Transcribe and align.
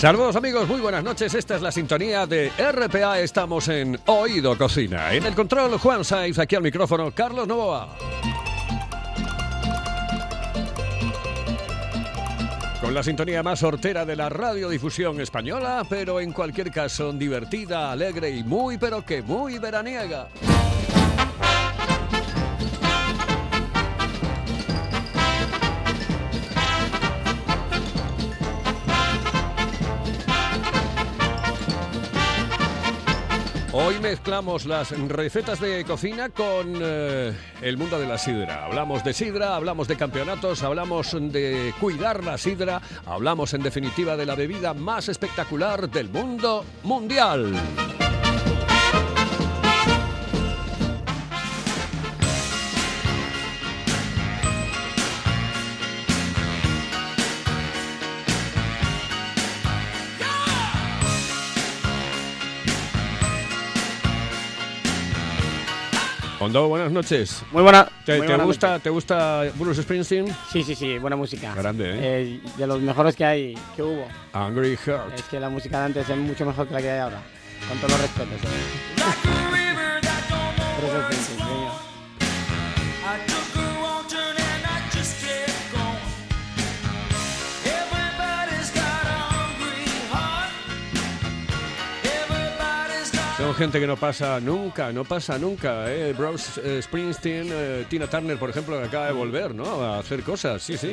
Saludos 0.00 0.34
amigos, 0.34 0.66
muy 0.66 0.80
buenas 0.80 1.04
noches. 1.04 1.34
Esta 1.34 1.56
es 1.56 1.60
la 1.60 1.70
sintonía 1.70 2.26
de 2.26 2.50
RPA. 2.56 3.20
Estamos 3.20 3.68
en 3.68 4.00
Oído 4.06 4.56
Cocina. 4.56 5.12
En 5.12 5.26
el 5.26 5.34
control, 5.34 5.76
Juan 5.78 6.06
Saiz, 6.06 6.38
aquí 6.38 6.56
al 6.56 6.62
micrófono, 6.62 7.10
Carlos 7.10 7.46
Novoa. 7.46 7.86
Con 12.80 12.94
la 12.94 13.02
sintonía 13.02 13.42
más 13.42 13.62
hortera 13.62 14.06
de 14.06 14.16
la 14.16 14.30
radiodifusión 14.30 15.20
española, 15.20 15.84
pero 15.86 16.18
en 16.18 16.32
cualquier 16.32 16.70
caso 16.70 17.12
divertida, 17.12 17.92
alegre 17.92 18.30
y 18.30 18.42
muy, 18.42 18.78
pero 18.78 19.04
que 19.04 19.20
muy 19.20 19.58
veraniega. 19.58 20.28
Hoy 33.72 34.00
mezclamos 34.00 34.66
las 34.66 34.90
recetas 34.90 35.60
de 35.60 35.84
cocina 35.84 36.28
con 36.30 36.74
eh, 36.82 37.32
el 37.62 37.76
mundo 37.76 38.00
de 38.00 38.06
la 38.06 38.18
sidra. 38.18 38.64
Hablamos 38.64 39.04
de 39.04 39.12
sidra, 39.12 39.54
hablamos 39.54 39.86
de 39.86 39.96
campeonatos, 39.96 40.64
hablamos 40.64 41.12
de 41.12 41.72
cuidar 41.78 42.24
la 42.24 42.36
sidra, 42.36 42.82
hablamos 43.06 43.54
en 43.54 43.62
definitiva 43.62 44.16
de 44.16 44.26
la 44.26 44.34
bebida 44.34 44.74
más 44.74 45.08
espectacular 45.08 45.88
del 45.88 46.08
mundo 46.08 46.64
mundial. 46.82 47.52
Hondo, 66.40 66.68
buenas 66.68 66.90
noches. 66.90 67.42
Muy 67.52 67.62
buena. 67.62 67.84
¿Te, 68.06 68.12
muy 68.16 68.22
te 68.22 68.28
buena 68.28 68.44
gusta, 68.44 68.68
noche. 68.70 68.82
¿Te 68.84 68.90
gusta 68.90 69.42
Bruce 69.56 69.82
Springsteen? 69.82 70.26
Sí, 70.50 70.62
sí, 70.62 70.74
sí, 70.74 70.96
buena 70.96 71.14
música. 71.14 71.54
Grande, 71.54 71.90
¿eh? 71.90 71.98
Eh, 72.00 72.40
de 72.56 72.66
los 72.66 72.80
mejores 72.80 73.14
que 73.14 73.26
hay, 73.26 73.58
que 73.76 73.82
hubo. 73.82 74.08
Angry 74.32 74.74
Heart. 74.74 75.18
Es 75.18 75.22
que 75.24 75.38
la 75.38 75.50
música 75.50 75.80
de 75.80 75.84
antes 75.84 76.08
es 76.08 76.16
mucho 76.16 76.46
mejor 76.46 76.66
que 76.66 76.72
la 76.72 76.80
que 76.80 76.90
hay 76.90 77.00
ahora. 77.00 77.20
Con 77.68 77.76
todos 77.76 77.92
los 77.92 78.00
respetos. 78.00 78.40
Bruce 78.96 79.39
Son 93.40 93.54
gente 93.54 93.80
que 93.80 93.86
no 93.86 93.96
pasa 93.96 94.38
nunca, 94.38 94.92
no 94.92 95.02
pasa 95.02 95.38
nunca. 95.38 95.90
¿eh? 95.90 96.12
Bruce 96.12 96.60
eh, 96.62 96.82
Springsteen, 96.82 97.48
eh, 97.50 97.86
Tina 97.88 98.06
Turner, 98.06 98.38
por 98.38 98.50
ejemplo, 98.50 98.78
que 98.78 98.86
acaba 98.86 99.06
de 99.06 99.12
volver 99.12 99.54
¿no? 99.54 99.82
a 99.82 99.98
hacer 99.98 100.22
cosas. 100.22 100.62
Sí, 100.62 100.76
sí. 100.76 100.88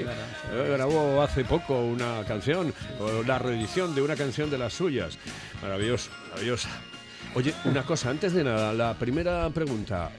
Eh, 0.54 0.70
grabó 0.72 1.22
hace 1.22 1.44
poco 1.44 1.78
una 1.78 2.24
canción, 2.26 2.74
o 3.02 3.22
la 3.24 3.38
reedición 3.38 3.94
de 3.94 4.02
una 4.02 4.16
canción 4.16 4.50
de 4.50 4.58
las 4.58 4.72
suyas. 4.72 5.20
Maravilloso, 5.62 6.10
maravillosa. 6.30 6.70
Oye, 7.36 7.54
una 7.66 7.84
cosa, 7.84 8.12
antes 8.12 8.32
de 8.32 8.46
nada, 8.46 8.72
la 8.72 8.94
primera 8.94 9.50
pregunta. 9.50 10.12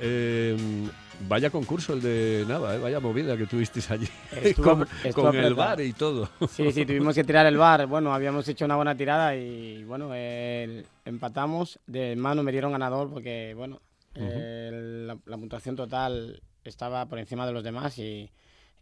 Vaya 1.28 1.50
concurso 1.50 1.94
el 1.94 2.02
de 2.02 2.44
Nava, 2.46 2.74
¿eh? 2.74 2.78
vaya 2.78 3.00
movida 3.00 3.36
que 3.36 3.46
tuvisteis 3.46 3.90
allí 3.90 4.08
Estuvo- 4.32 4.64
con, 4.78 4.88
estuvo 5.04 5.24
con 5.26 5.36
el 5.36 5.54
bar 5.54 5.80
y 5.80 5.92
todo. 5.92 6.28
Sí, 6.50 6.70
sí, 6.72 6.84
tuvimos 6.86 7.14
que 7.14 7.24
tirar 7.24 7.46
el 7.46 7.56
bar. 7.56 7.86
Bueno, 7.86 8.12
habíamos 8.14 8.46
hecho 8.48 8.64
una 8.64 8.76
buena 8.76 8.94
tirada 8.96 9.34
y 9.34 9.82
bueno, 9.84 10.14
el- 10.14 10.86
empatamos. 11.04 11.78
De 11.86 12.14
mano 12.16 12.42
me 12.42 12.52
dieron 12.52 12.72
ganador 12.72 13.10
porque, 13.10 13.54
bueno, 13.56 13.80
el- 14.14 15.06
la, 15.06 15.16
la 15.26 15.36
puntuación 15.36 15.76
total 15.76 16.42
estaba 16.64 17.06
por 17.06 17.18
encima 17.18 17.46
de 17.46 17.52
los 17.52 17.64
demás 17.64 17.98
y, 17.98 18.30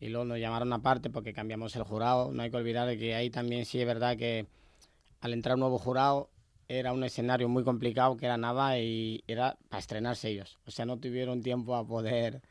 y 0.01 0.09
luego 0.09 0.25
nos 0.25 0.39
llamaron 0.39 0.73
aparte 0.73 1.11
porque 1.11 1.33
cambiamos 1.33 1.75
el 1.77 1.85
jurado. 1.85 2.33
No 2.33 2.43
hay 2.43 2.51
que 2.51 2.57
olvidar 2.57 2.97
que 2.99 3.15
ahí 3.15 3.31
también 3.31 3.65
sí 3.65 3.81
es 3.81 3.87
verdad 3.87 4.17
que 4.17 4.47
al 5.21 5.33
entrar 5.33 5.55
un 5.55 5.61
nuevo 5.61 5.79
jurado 5.79 6.29
era 6.69 6.93
un 6.93 7.05
escenario 7.05 7.49
muy 7.49 7.63
complicado 7.65 8.17
que 8.17 8.27
era 8.27 8.37
Nava 8.37 8.79
y 8.79 9.23
era 9.27 9.57
para 9.69 9.79
estrenarse 9.81 10.29
ellos. 10.31 10.59
O 10.67 10.71
sea, 10.71 10.85
no 10.87 10.99
tuvieron 10.99 11.43
tiempo 11.43 11.77
a 11.77 11.87
poder 11.87 12.43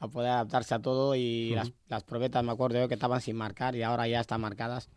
a 0.00 0.08
poder 0.08 0.30
adaptarse 0.32 0.74
a 0.74 0.80
todo 0.80 1.14
y 1.14 1.50
las, 1.54 1.72
las 1.88 2.02
probetas 2.04 2.44
me 2.44 2.52
acuerdo 2.52 2.78
yo 2.78 2.88
que 2.88 2.94
estaban 2.94 3.20
sin 3.22 3.36
marcar 3.36 3.74
y 3.74 3.82
ahora 3.82 4.06
ya 4.06 4.20
están 4.20 4.40
marcadas. 4.40 4.90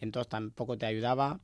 Entonces 0.00 0.28
tampoco 0.28 0.78
te 0.78 0.86
ayudaba 0.86 1.40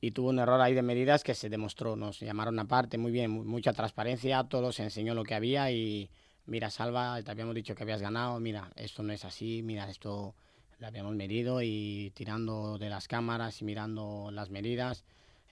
y 0.00 0.12
tuvo 0.12 0.28
un 0.28 0.38
error 0.38 0.60
ahí 0.60 0.74
de 0.74 0.82
medidas 0.82 1.24
que 1.24 1.34
se 1.34 1.48
demostró. 1.48 1.96
Nos 1.96 2.20
llamaron 2.20 2.58
aparte, 2.58 2.98
muy 2.98 3.10
bien, 3.10 3.30
mu- 3.32 3.44
mucha 3.44 3.72
transparencia, 3.72 4.44
todo 4.44 4.70
se 4.70 4.84
enseñó 4.84 5.14
lo 5.14 5.24
que 5.24 5.34
había 5.34 5.72
y 5.72 6.08
mira, 6.44 6.70
Salva, 6.70 7.20
te 7.22 7.30
habíamos 7.30 7.54
dicho 7.54 7.74
que 7.74 7.82
habías 7.82 8.02
ganado, 8.02 8.38
mira, 8.38 8.70
esto 8.76 9.02
no 9.02 9.12
es 9.12 9.24
así, 9.24 9.62
mira, 9.64 9.88
esto 9.90 10.34
lo 10.78 10.86
habíamos 10.86 11.14
medido 11.16 11.62
y 11.62 12.12
tirando 12.14 12.78
de 12.78 12.90
las 12.90 13.08
cámaras 13.08 13.60
y 13.62 13.64
mirando 13.64 14.28
las 14.30 14.50
medidas, 14.50 15.04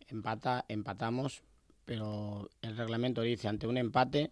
empata, 0.08 0.64
empatamos, 0.68 1.42
pero 1.84 2.48
el 2.62 2.76
reglamento 2.76 3.22
dice 3.22 3.48
ante 3.48 3.66
un 3.66 3.76
empate 3.76 4.30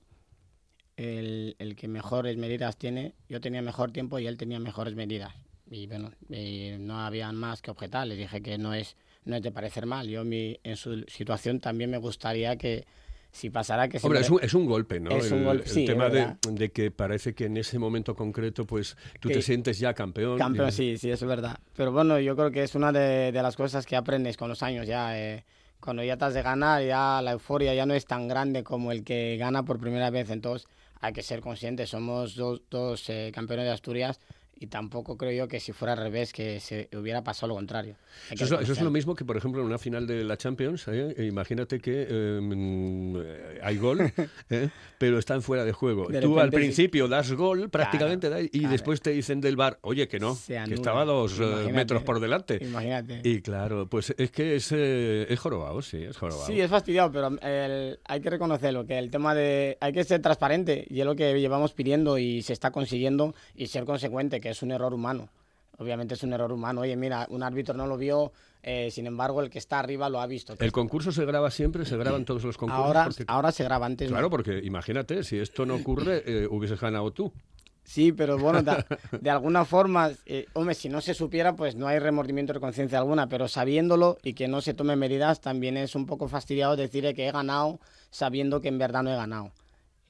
el, 0.96 1.56
el 1.58 1.74
que 1.76 1.88
mejores 1.88 2.36
medidas 2.36 2.76
tiene, 2.76 3.14
yo 3.28 3.40
tenía 3.40 3.62
mejor 3.62 3.92
tiempo 3.92 4.18
y 4.18 4.26
él 4.26 4.36
tenía 4.36 4.58
mejores 4.58 4.94
medidas. 4.94 5.32
Y 5.70 5.86
bueno, 5.86 6.12
y 6.28 6.72
no 6.78 7.00
había 7.00 7.32
más 7.32 7.62
que 7.62 7.70
objetar. 7.70 8.06
Le 8.06 8.14
dije 8.14 8.42
que 8.42 8.58
no 8.58 8.74
es, 8.74 8.96
no 9.24 9.36
es 9.36 9.42
de 9.42 9.50
parecer 9.50 9.86
mal. 9.86 10.06
Yo 10.06 10.22
mi, 10.24 10.58
en 10.64 10.76
su 10.76 11.02
situación 11.08 11.60
también 11.60 11.90
me 11.90 11.96
gustaría 11.96 12.56
que 12.56 12.84
si 13.30 13.48
pasara 13.48 13.88
que 13.88 13.98
Hombre, 14.02 14.20
es 14.20 14.28
un, 14.28 14.40
es 14.42 14.52
un 14.52 14.66
golpe, 14.66 15.00
¿no? 15.00 15.10
Es 15.16 15.30
un 15.32 15.38
el, 15.38 15.44
golpe, 15.44 15.64
el 15.64 15.70
sí, 15.70 15.86
tema 15.86 16.10
de, 16.10 16.36
de 16.42 16.70
que 16.70 16.90
parece 16.90 17.34
que 17.34 17.46
en 17.46 17.56
ese 17.56 17.78
momento 17.78 18.14
concreto, 18.14 18.66
pues 18.66 18.98
tú 19.20 19.28
Que- 19.28 19.36
te 19.36 19.42
sientes 19.42 19.78
ya 19.78 19.94
campeón. 19.94 20.36
Campeón, 20.36 20.68
y- 20.68 20.72
sí, 20.72 20.98
sí, 20.98 21.10
es 21.10 21.24
verdad. 21.24 21.58
Pero 21.74 21.90
bueno, 21.92 22.20
yo 22.20 22.36
creo 22.36 22.50
que 22.50 22.62
es 22.64 22.74
una 22.74 22.92
de, 22.92 23.32
de 23.32 23.42
las 23.42 23.56
cosas 23.56 23.86
que 23.86 23.96
aprendes 23.96 24.36
con 24.36 24.50
los 24.50 24.62
años 24.62 24.86
ya. 24.86 25.18
eh, 25.18 25.46
cuando 25.82 26.04
ya 26.04 26.15
has 26.15 26.32
de 26.32 26.43
ganar, 26.43 26.82
ya 26.82 27.20
la 27.22 27.32
euforia 27.32 27.75
ya 27.75 27.84
no 27.84 27.94
es 27.94 28.06
tan 28.06 28.28
grande 28.28 28.62
como 28.62 28.93
el 28.93 29.03
que 29.04 29.37
gana 29.37 29.65
por 29.65 29.81
primera 29.81 30.10
vez. 30.10 30.31
Entonces 30.31 30.69
hay 31.00 31.12
que 31.12 31.22
ser 31.22 31.41
conscientes. 31.41 31.91
Somos 31.91 32.37
dos, 32.37 32.62
dos 32.70 33.10
eh, 33.10 33.32
campeones 33.34 33.66
de 33.66 33.72
Asturias 33.72 34.20
y 34.62 34.66
tampoco 34.68 35.16
creo 35.16 35.32
yo 35.32 35.48
que 35.48 35.58
si 35.60 35.72
fuera 35.72 35.94
al 35.94 35.98
revés 35.98 36.32
que 36.32 36.60
se 36.60 36.88
hubiera 36.96 37.24
pasado 37.24 37.48
lo 37.48 37.54
contrario. 37.56 37.96
Eso 38.30 38.32
es, 38.32 38.40
lo- 38.40 38.44
eso 38.44 38.46
es 38.46 38.50
reconocerlo. 38.60 38.84
lo 38.84 38.90
mismo 38.92 39.14
que, 39.16 39.24
por 39.24 39.36
ejemplo, 39.36 39.60
en 39.60 39.66
una 39.66 39.78
final 39.78 40.06
de 40.06 40.22
la 40.24 40.36
Champions, 40.36 40.86
¿eh? 40.88 41.14
Imagínate 41.26 41.80
que 41.80 42.06
eh, 42.08 42.40
mm, 42.40 43.16
hay 43.62 43.76
gol, 43.78 44.00
¿eh? 44.50 44.68
pero 44.98 45.18
están 45.18 45.42
fuera 45.42 45.64
de 45.64 45.72
juego. 45.72 46.06
De 46.08 46.20
Tú 46.20 46.38
al 46.38 46.50
sí. 46.50 46.56
principio 46.56 47.08
das 47.08 47.32
gol 47.32 47.70
prácticamente 47.70 48.28
da- 48.28 48.40
y 48.40 48.48
claro. 48.50 48.68
después 48.70 49.00
te 49.00 49.10
dicen 49.10 49.40
del 49.40 49.56
bar, 49.56 49.78
oye, 49.82 50.06
que 50.08 50.20
no, 50.20 50.38
que 50.46 50.74
estaba 50.74 51.04
dos 51.04 51.32
eh, 51.40 51.42
Imagínate. 51.42 51.72
metros 51.72 52.02
por 52.04 52.20
delante. 52.20 52.58
Imagínate. 52.62 53.20
Y 53.24 53.40
claro, 53.42 53.86
pues 53.88 54.14
es 54.16 54.30
que 54.30 54.56
es, 54.56 54.70
eh, 54.72 55.26
es 55.28 55.38
jorobado, 55.40 55.82
sí, 55.82 55.96
es 56.04 56.16
jorobado. 56.16 56.46
Sí, 56.46 56.60
es 56.60 56.70
fastidiado, 56.70 57.10
pero 57.10 57.28
el- 57.42 57.98
hay 58.04 58.20
que 58.20 58.30
reconocerlo, 58.30 58.86
que 58.86 58.98
el 58.98 59.10
tema 59.10 59.34
de... 59.34 59.76
Hay 59.81 59.92
que 59.92 60.04
ser 60.04 60.22
transparente 60.22 60.87
y 60.88 61.00
es 61.00 61.06
lo 61.06 61.16
que 61.16 61.38
llevamos 61.40 61.72
pidiendo 61.72 62.19
y 62.19 62.42
se 62.42 62.52
está 62.52 62.70
consiguiendo 62.70 63.34
y 63.54 63.66
ser 63.66 63.84
consecuente, 63.84 64.40
que 64.40 64.51
es 64.52 64.62
un 64.62 64.70
error 64.70 64.94
humano. 64.94 65.28
Obviamente 65.78 66.14
es 66.14 66.22
un 66.22 66.32
error 66.32 66.52
humano. 66.52 66.82
Oye, 66.82 66.94
mira, 66.96 67.26
un 67.31 67.43
árbitro 67.43 67.75
no 67.75 67.87
lo 67.87 67.96
vio, 67.96 68.32
eh, 68.62 68.90
sin 68.93 69.06
embargo 69.06 69.40
el 69.43 69.50
que 69.50 69.58
está 69.58 69.78
arriba 69.81 70.08
lo 70.08 70.20
ha 70.20 70.26
visto. 70.26 70.54
El 70.58 70.70
concurso 70.70 71.10
se 71.10 71.25
graba 71.25 71.50
siempre, 71.50 71.84
se 71.84 71.96
graban 71.96 72.25
todos 72.25 72.44
los 72.44 72.56
concursos. 72.56 72.84
ahora, 72.87 73.04
porque- 73.06 73.25
ahora 73.26 73.52
se 73.52 73.64
graba 73.64 73.87
antes. 73.87 74.08
no. 74.10 74.14
Claro, 74.14 74.31
porque 74.31 74.60
imagínate, 74.62 75.25
si 75.25 75.38
esto 75.38 75.66
no 75.66 75.75
ocurre, 75.76 76.22
eh, 76.26 76.46
hubieses 76.49 76.78
ganado 76.81 77.10
tú. 77.10 77.32
Sí, 77.84 78.12
pero 78.12 78.38
bueno, 78.38 78.62
de 79.20 79.31
alguna 79.31 79.64
forma, 79.64 80.10
eh, 80.25 80.46
hombre, 80.52 80.75
si 80.76 80.88
no 80.88 81.00
se 81.00 81.14
supiera, 81.14 81.56
pues 81.56 81.75
no 81.75 81.88
hay 81.88 81.99
remordimiento 81.99 82.52
de 82.52 82.60
conciencia 82.60 82.99
alguna, 82.99 83.28
pero 83.28 83.49
sabiéndolo 83.49 84.19
y 84.22 84.34
que 84.34 84.46
no 84.46 84.60
se 84.60 84.72
tomen 84.75 85.00
medidas, 85.00 85.40
también 85.40 85.76
es 85.76 85.96
un 85.96 86.06
poco 86.06 86.28
fastidiado 86.28 86.76
decir 86.76 87.12
que 87.14 87.26
he 87.26 87.32
ganado 87.32 87.81
sabiendo 88.10 88.60
que 88.60 88.69
en 88.69 88.78
verdad 88.78 89.02
no 89.02 89.10
he 89.12 89.16
ganado. 89.16 89.50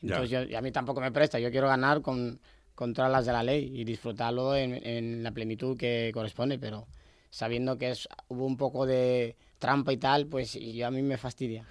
Entonces, 0.02 0.28
yo- 0.28 0.42
y 0.42 0.54
a 0.54 0.60
mí 0.60 0.70
tampoco 0.70 1.00
me 1.00 1.12
presta, 1.12 1.38
yo 1.38 1.50
quiero 1.50 1.68
ganar 1.68 2.02
con, 2.02 2.40
contra 2.74 3.08
las 3.08 3.26
de 3.26 3.32
la 3.32 3.42
ley 3.42 3.70
y 3.74 3.84
disfrutarlo 3.84 4.56
en, 4.56 4.74
en 4.86 5.22
la 5.22 5.32
plenitud 5.32 5.76
que 5.76 6.10
corresponde, 6.14 6.58
pero 6.58 6.86
sabiendo 7.32 7.78
que 7.78 7.90
es, 7.90 8.08
hubo 8.28 8.44
un 8.44 8.58
poco 8.58 8.84
de 8.84 9.36
trampa 9.58 9.92
y 9.92 9.96
tal, 9.96 10.26
pues 10.26 10.54
y 10.54 10.82
a 10.82 10.90
mí 10.90 11.02
me 11.02 11.16
fastidia. 11.16 11.64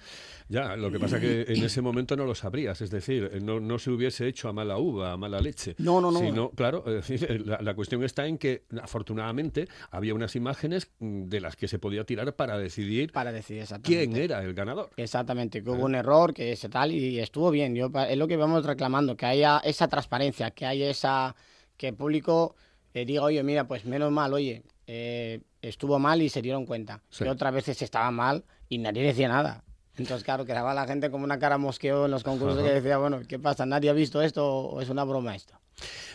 Ya, 0.48 0.76
lo 0.76 0.90
que 0.90 0.98
pasa 0.98 1.20
que 1.20 1.42
en 1.46 1.62
ese 1.62 1.80
momento 1.80 2.16
no 2.16 2.24
lo 2.24 2.34
sabrías, 2.34 2.80
es 2.80 2.90
decir, 2.90 3.40
no, 3.42 3.60
no 3.60 3.78
se 3.78 3.90
hubiese 3.90 4.26
hecho 4.26 4.48
a 4.48 4.52
mala 4.52 4.78
uva, 4.78 5.12
a 5.12 5.16
mala 5.16 5.40
leche. 5.40 5.76
No, 5.78 6.00
no, 6.00 6.10
no. 6.10 6.18
Sino, 6.18 6.50
claro, 6.50 6.84
la, 7.44 7.60
la 7.62 7.74
cuestión 7.74 8.02
está 8.02 8.26
en 8.26 8.38
que 8.38 8.64
afortunadamente 8.82 9.68
había 9.90 10.14
unas 10.14 10.34
imágenes 10.34 10.90
mm, 10.98 11.28
de 11.28 11.40
las 11.40 11.54
que 11.54 11.68
se 11.68 11.78
podía 11.78 12.04
tirar 12.04 12.34
para 12.34 12.58
decidir 12.58 13.12
Para 13.12 13.30
decidir 13.30 13.64
quién 13.82 14.16
era 14.16 14.42
el 14.42 14.54
ganador. 14.54 14.90
Exactamente, 14.96 15.62
que 15.62 15.70
hubo 15.70 15.84
un 15.84 15.94
error, 15.94 16.34
que 16.34 16.52
ese 16.52 16.68
tal, 16.68 16.90
y 16.90 17.20
estuvo 17.20 17.52
bien. 17.52 17.76
Yo, 17.76 17.92
es 18.08 18.16
lo 18.16 18.26
que 18.26 18.36
vamos 18.36 18.66
reclamando, 18.66 19.16
que 19.16 19.26
haya 19.26 19.58
esa 19.58 19.86
transparencia, 19.86 20.50
que 20.50 20.66
haya 20.66 20.90
esa. 20.90 21.36
que 21.76 21.88
el 21.88 21.94
público 21.94 22.56
eh, 22.94 23.04
diga, 23.04 23.22
oye, 23.22 23.42
mira, 23.44 23.68
pues 23.68 23.84
menos 23.84 24.10
mal, 24.10 24.34
oye, 24.34 24.64
eh, 24.86 25.40
estuvo 25.62 25.98
mal 25.98 26.20
y 26.20 26.28
se 26.28 26.42
dieron 26.42 26.66
cuenta. 26.66 27.00
Sí. 27.08 27.24
Que 27.24 27.30
otras 27.30 27.54
veces 27.54 27.80
estaba 27.80 28.10
mal 28.10 28.44
y 28.68 28.78
nadie 28.78 29.02
decía 29.02 29.28
nada. 29.28 29.64
Entonces, 29.96 30.24
claro, 30.24 30.44
quedaba 30.44 30.72
la 30.74 30.86
gente 30.86 31.10
como 31.10 31.24
una 31.24 31.38
cara 31.38 31.58
mosqueo 31.58 32.06
en 32.06 32.10
los 32.10 32.24
concursos 32.24 32.62
que 32.62 32.70
decía, 32.70 32.98
bueno, 32.98 33.20
¿qué 33.28 33.38
pasa? 33.38 33.66
¿Nadie 33.66 33.90
ha 33.90 33.92
visto 33.92 34.22
esto 34.22 34.46
o 34.46 34.80
es 34.80 34.88
una 34.88 35.04
broma 35.04 35.34
esto? 35.34 35.54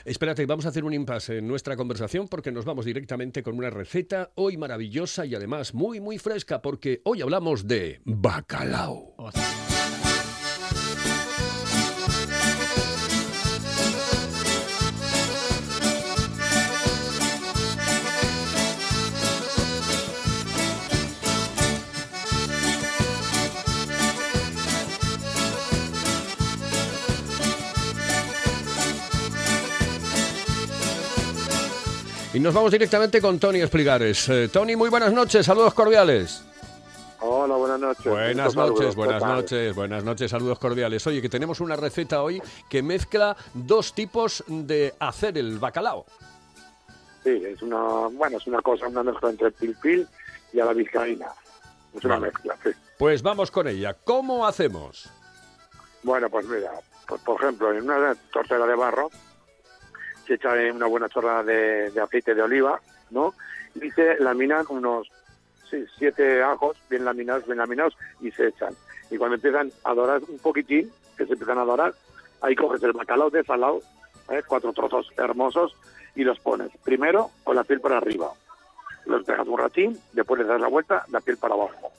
Espérate, 0.05 0.45
vamos 0.45 0.65
a 0.65 0.69
hacer 0.69 0.83
un 0.83 0.94
impasse 0.94 1.39
en 1.39 1.47
nuestra 1.47 1.75
conversación 1.75 2.27
porque 2.27 2.51
nos 2.51 2.65
vamos 2.65 2.85
directamente 2.85 3.44
con 3.44 3.57
una 3.57 3.69
receta 3.69 4.31
hoy 4.35 4.57
maravillosa 4.57 5.25
y 5.25 5.35
además 5.35 5.73
muy, 5.73 5.99
muy 5.99 6.17
fresca 6.17 6.61
porque 6.61 7.01
hoy 7.03 7.21
hablamos 7.21 7.67
de 7.67 8.01
bacalao. 8.05 9.13
Y 32.38 32.39
nos 32.39 32.54
vamos 32.54 32.72
directamente 32.72 33.19
con 33.19 33.39
Tony 33.39 33.62
Espligares. 33.62 34.30
Eh, 34.30 34.48
Tony, 34.54 34.75
muy 34.75 34.92
buenas 34.92 35.12
noches, 35.12 35.44
saludos 35.44 35.74
cordiales. 35.74 36.44
Hola, 37.19 37.56
buenas 37.56 37.80
noches. 37.80 38.06
Buenas 38.06 38.56
noches, 38.56 38.89
¿qué 38.89 38.95
buenas 38.95 39.24
noches, 39.24 39.75
buenas 39.75 40.04
noches, 40.04 40.30
saludos 40.30 40.60
cordiales. 40.60 41.07
Oye, 41.07 41.19
que 41.19 41.30
tenemos 41.30 41.62
una 41.62 41.75
receta 41.75 42.22
hoy 42.22 42.39
que 42.69 42.84
mezcla 42.84 43.36
dos 43.56 43.92
tipos 43.95 44.44
de 44.45 44.94
hacer 45.00 45.36
el 45.39 45.57
bacalao. 45.57 46.06
Sí, 47.24 47.42
es 47.44 47.60
una, 47.63 47.80
bueno, 48.12 48.38
es 48.38 48.45
una 48.45 48.62
cosa, 48.62 48.88
una 48.88 49.01
mezcla 49.01 49.31
entre 49.31 49.48
el 49.48 49.54
pilpil 49.54 50.07
y 50.54 50.60
a 50.60 50.66
la 50.66 50.74
vizcaína. 50.74 51.30
Es 51.95 52.06
una 52.06 52.19
Vale. 52.19 52.28
mezcla, 52.28 52.56
sí. 52.63 52.69
Pues 53.00 53.24
vamos 53.24 53.50
con 53.50 53.68
ella. 53.68 53.95
¿Cómo 54.04 54.45
hacemos? 54.45 55.10
Bueno, 56.04 56.30
pues 56.30 56.45
mira, 56.45 56.69
por, 57.07 57.19
por 57.22 57.42
ejemplo, 57.42 57.74
en 57.74 57.90
una 57.90 58.13
tortera 58.31 58.68
de 58.68 58.75
barro 58.75 59.10
se 60.27 60.35
echa 60.35 60.50
una 60.74 60.85
buena 60.85 61.09
chorrada 61.09 61.44
de, 61.44 61.89
de 61.91 62.01
aceite 62.01 62.35
de 62.35 62.41
oliva, 62.41 62.79
¿no? 63.09 63.33
Y 63.75 63.89
se 63.91 64.19
laminan 64.19 64.65
unos 64.69 65.09
siete 65.97 66.44
ajos 66.44 66.77
bien 66.89 67.06
laminados, 67.06 67.45
bien 67.45 67.57
laminados 67.57 67.97
y 68.21 68.31
se 68.31 68.47
echan. 68.47 68.74
Y 69.09 69.18
cuando 69.18 69.35
empiezan 69.35 69.71
a 69.83 69.94
dorar 69.94 70.21
un 70.27 70.39
poquitín, 70.39 70.91
que 71.18 71.25
se 71.25 71.33
empiezan 71.33 71.57
a 71.57 71.65
dorar, 71.65 71.94
ahí 72.41 72.56
coges 72.56 72.83
el 72.83 72.94
bacalao 72.94 73.29
desalado, 73.29 73.81
¿eh? 74.29 74.41
cuatro 74.47 74.74
trozos 74.74 75.12
hermosos 75.18 75.75
y 76.15 76.24
los 76.24 76.39
pones 76.39 76.69
primero 76.83 77.31
con 77.44 77.56
la 77.56 77.63
piel 77.63 77.80
para 77.80 77.97
arriba. 77.97 78.31
Los 79.06 79.25
dejas 79.25 79.47
un 79.47 79.57
ratín, 79.57 79.97
después 80.13 80.41
le 80.41 80.47
das 80.47 80.59
la 80.59 80.68
vuelta, 80.68 81.06
la 81.09 81.21
piel 81.21 81.38
para 81.38 81.53
abajo 81.53 81.91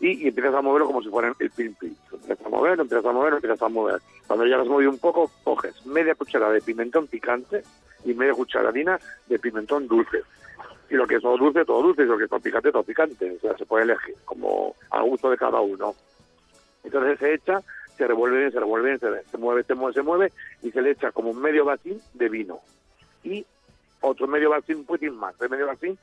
y, 0.00 0.28
empiezas 0.28 0.54
a 0.54 0.62
moverlo 0.62 0.86
como 0.86 1.02
si 1.02 1.08
fuera 1.08 1.32
el 1.38 1.50
pin 1.50 1.74
pin. 1.74 1.96
Empiezas 2.12 2.46
a 2.46 2.48
mover, 2.48 2.78
empiezas 2.78 3.06
a 3.06 3.12
mover, 3.12 3.32
empiezas 3.34 3.62
a 3.62 3.68
mover. 3.68 4.00
Cuando 4.26 4.46
ya 4.46 4.56
lo 4.56 4.62
has 4.62 4.68
movido 4.68 4.90
un 4.90 4.98
poco, 4.98 5.30
coges 5.44 5.84
media 5.86 6.14
cucharada 6.14 6.52
de 6.52 6.60
pimentón 6.60 7.06
picante 7.06 7.62
y 8.04 8.14
media 8.14 8.34
cucharadina 8.34 8.98
de 9.26 9.38
pimentón 9.38 9.86
dulce. 9.88 10.22
Y 10.88 10.94
lo 10.94 11.06
que 11.06 11.16
es 11.16 11.22
todo 11.22 11.36
dulce, 11.36 11.64
todo 11.64 11.82
dulce, 11.82 12.02
y 12.02 12.06
lo 12.06 12.16
que 12.16 12.24
es 12.24 12.30
todo 12.30 12.40
picante, 12.40 12.70
todo 12.70 12.82
picante. 12.82 13.36
O 13.36 13.40
sea, 13.40 13.56
se 13.56 13.66
puede 13.66 13.84
elegir 13.84 14.14
como 14.24 14.74
a 14.90 15.00
gusto 15.02 15.30
de 15.30 15.36
cada 15.36 15.60
uno. 15.60 15.94
Entonces 16.84 17.18
se 17.18 17.34
echa, 17.34 17.60
se 17.96 18.06
revuelve 18.06 18.50
se 18.50 18.60
revuelve 18.60 18.98
se, 18.98 19.08
se 19.30 19.38
mueve, 19.38 19.64
se 19.64 19.74
mueve, 19.74 19.94
se 19.94 20.02
mueve 20.02 20.32
y 20.62 20.70
se 20.70 20.82
le 20.82 20.90
echa 20.90 21.10
como 21.10 21.30
un 21.30 21.40
medio 21.40 21.64
vasín 21.64 22.00
de 22.14 22.28
vino. 22.28 22.60
Y 23.24 23.44
otro 24.00 24.28
medio 24.28 24.50
vasín, 24.50 24.76
un 24.76 24.84
poquitín 24.84 25.16
más, 25.16 25.36
de 25.38 25.48
medio 25.48 25.66
vasín 25.66 25.98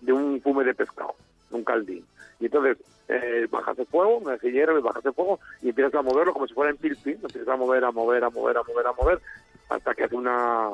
de 0.00 0.12
un 0.12 0.40
fume 0.40 0.64
de 0.64 0.74
pescado, 0.74 1.14
un 1.50 1.64
caldín. 1.64 2.04
Y 2.40 2.46
entonces 2.46 2.78
eh, 3.08 3.46
bajas 3.50 3.78
el 3.78 3.86
fuego, 3.86 4.18
una 4.18 4.36
hierve, 4.36 4.80
bajas 4.80 5.04
el 5.04 5.12
fuego 5.12 5.40
y 5.62 5.68
empiezas 5.70 5.94
a 5.94 6.02
moverlo 6.02 6.32
como 6.32 6.46
si 6.46 6.54
fuera 6.54 6.70
en 6.70 6.76
pil 6.76 6.96
pil, 6.96 7.18
empiezas 7.22 7.48
a 7.48 7.56
mover, 7.56 7.84
a 7.84 7.90
mover, 7.90 8.24
a 8.24 8.30
mover, 8.30 8.56
a 8.56 8.62
mover, 8.62 8.86
a 8.86 8.92
mover, 8.92 9.20
hasta 9.68 9.94
que 9.94 10.04
hace 10.04 10.16
una, 10.16 10.70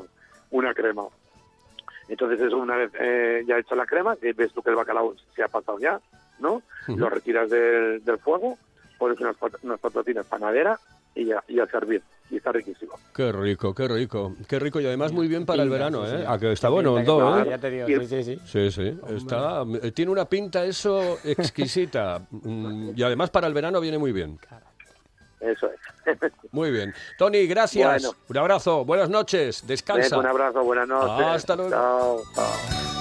una 0.50 0.74
crema. 0.74 1.04
Entonces 2.08 2.40
eso 2.40 2.56
una 2.56 2.76
vez 2.76 2.90
eh, 2.98 3.44
ya 3.46 3.58
hecha 3.58 3.74
la 3.74 3.86
crema, 3.86 4.16
que 4.16 4.32
ves 4.32 4.52
tú 4.52 4.62
que 4.62 4.70
el 4.70 4.76
bacalao 4.76 5.14
se 5.34 5.42
ha 5.42 5.48
pasado 5.48 5.78
ya, 5.78 6.00
¿no? 6.40 6.62
Lo 6.88 7.08
retiras 7.08 7.48
del, 7.48 8.04
del 8.04 8.18
fuego, 8.18 8.58
pones 8.98 9.20
unas, 9.20 9.36
unas 9.62 9.80
patatinas 9.80 10.26
panadera 10.26 10.78
y 11.14 11.26
ya, 11.26 11.42
y 11.48 11.60
a 11.60 11.66
servir. 11.66 12.02
Y 12.32 12.38
está 12.38 12.50
riquísimo. 12.50 12.94
Qué 13.14 13.30
rico, 13.30 13.74
qué 13.74 13.86
rico, 13.86 14.34
qué 14.48 14.58
rico 14.58 14.80
y 14.80 14.86
además 14.86 15.12
muy 15.12 15.28
bien 15.28 15.44
para 15.44 15.62
el 15.62 15.68
verano, 15.68 16.06
sí, 16.06 16.14
¿eh? 16.14 16.18
sí. 16.20 16.24
A 16.26 16.38
que 16.38 16.52
está 16.52 16.70
bueno, 16.70 16.96
todo, 17.04 17.40
¿eh? 17.40 17.46
Ya 17.50 17.58
te 17.58 17.70
digo, 17.70 17.86
Y 17.86 18.06
sí, 18.06 18.24
sí, 18.24 18.24
sí. 18.24 18.40
Sí, 18.46 18.70
sí, 18.70 18.98
está, 19.14 19.64
tiene 19.94 20.10
una 20.10 20.24
pinta 20.24 20.64
eso 20.64 21.18
exquisita 21.22 22.22
Mm, 22.30 22.92
y 22.96 23.02
además 23.02 23.30
para 23.30 23.46
el 23.46 23.54
verano 23.54 23.80
viene 23.80 23.98
muy 23.98 24.12
bien. 24.12 24.38
Eso 25.40 25.66
es. 25.66 26.32
Muy 26.52 26.70
bien. 26.70 26.94
Tony, 27.18 27.46
gracias. 27.46 28.02
Bueno. 28.02 28.16
Un 28.28 28.38
abrazo, 28.38 28.84
buenas 28.84 29.10
noches, 29.10 29.66
descansa. 29.66 30.18
Un 30.18 30.26
abrazo, 30.26 30.62
buenas 30.64 30.88
noches. 30.88 31.26
Hasta 31.26 31.56
luego. 31.56 31.70
Chao, 31.70 32.22
chao. 32.34 32.91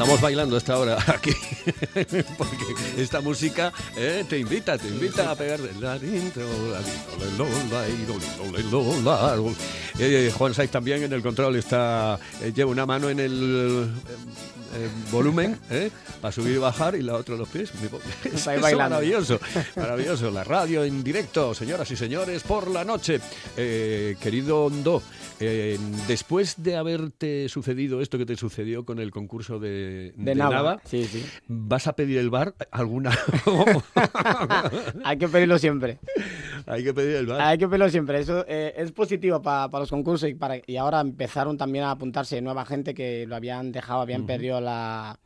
Estamos 0.00 0.22
bailando 0.22 0.54
a 0.54 0.58
esta 0.58 0.78
hora 0.78 0.96
aquí, 1.08 1.30
porque 2.38 2.56
esta 2.96 3.20
música 3.20 3.70
eh, 3.98 4.24
te 4.26 4.38
invita, 4.38 4.78
te 4.78 4.88
invita 4.88 5.30
a 5.30 5.34
pegar. 5.34 5.60
Eh, 9.98 10.32
Juan 10.34 10.54
Saiz 10.54 10.70
también 10.70 11.02
en 11.02 11.12
el 11.12 11.20
control 11.20 11.56
está 11.56 12.18
eh, 12.40 12.50
lleva 12.50 12.70
una 12.70 12.86
mano 12.86 13.10
en 13.10 13.20
el 13.20 13.90
eh, 14.74 14.88
volumen 15.10 15.58
eh, 15.70 15.90
para 16.20 16.32
subir 16.32 16.54
y 16.54 16.58
bajar 16.58 16.94
y 16.94 17.02
la 17.02 17.14
otra 17.14 17.36
los 17.36 17.48
pies. 17.48 17.72
Es, 18.24 18.46
maravilloso, 18.76 19.40
maravilloso. 19.76 20.30
La 20.30 20.44
radio 20.44 20.84
en 20.84 21.02
directo, 21.02 21.54
señoras 21.54 21.90
y 21.90 21.96
señores, 21.96 22.42
por 22.42 22.68
la 22.70 22.84
noche. 22.84 23.20
Eh, 23.56 24.16
querido 24.20 24.66
Hondo, 24.66 25.02
eh, 25.40 25.78
después 26.06 26.62
de 26.62 26.76
haberte 26.76 27.48
sucedido 27.48 28.00
esto 28.00 28.18
que 28.18 28.26
te 28.26 28.36
sucedió 28.36 28.84
con 28.84 28.98
el 28.98 29.10
concurso 29.10 29.58
de, 29.58 30.12
De 30.16 30.24
de 30.24 30.34
nada. 30.34 30.50
Nava, 30.50 30.80
Sí, 30.84 31.04
sí. 31.04 31.24
¿vas 31.48 31.86
a 31.86 31.94
pedir 31.94 32.18
el 32.18 32.30
bar 32.30 32.54
alguna? 32.70 33.16
Hay 35.04 35.18
que 35.18 35.28
pedirlo 35.28 35.58
siempre. 35.58 35.98
Hay 36.66 36.84
que 36.84 36.92
pedir 36.94 37.16
el 37.16 37.26
bar. 37.26 37.40
Hay 37.40 37.58
que 37.58 37.66
pedirlo 37.68 37.88
siempre. 37.88 38.18
Eso 38.20 38.44
eh, 38.48 38.74
es 38.76 38.92
positivo 38.92 39.40
para 39.42 39.68
los 39.78 39.90
concursos 39.90 40.28
y, 40.28 40.34
para, 40.34 40.60
y 40.66 40.76
ahora 40.76 41.00
empezaron 41.00 41.56
también 41.58 41.84
a 41.84 41.92
apuntarse 41.92 42.40
nueva 42.40 42.64
gente 42.64 42.94
que 42.94 43.26
lo 43.26 43.36
habían 43.36 43.72
dejado, 43.72 44.00
habían 44.00 44.26
perdido 44.26 44.60
la, 44.60 45.18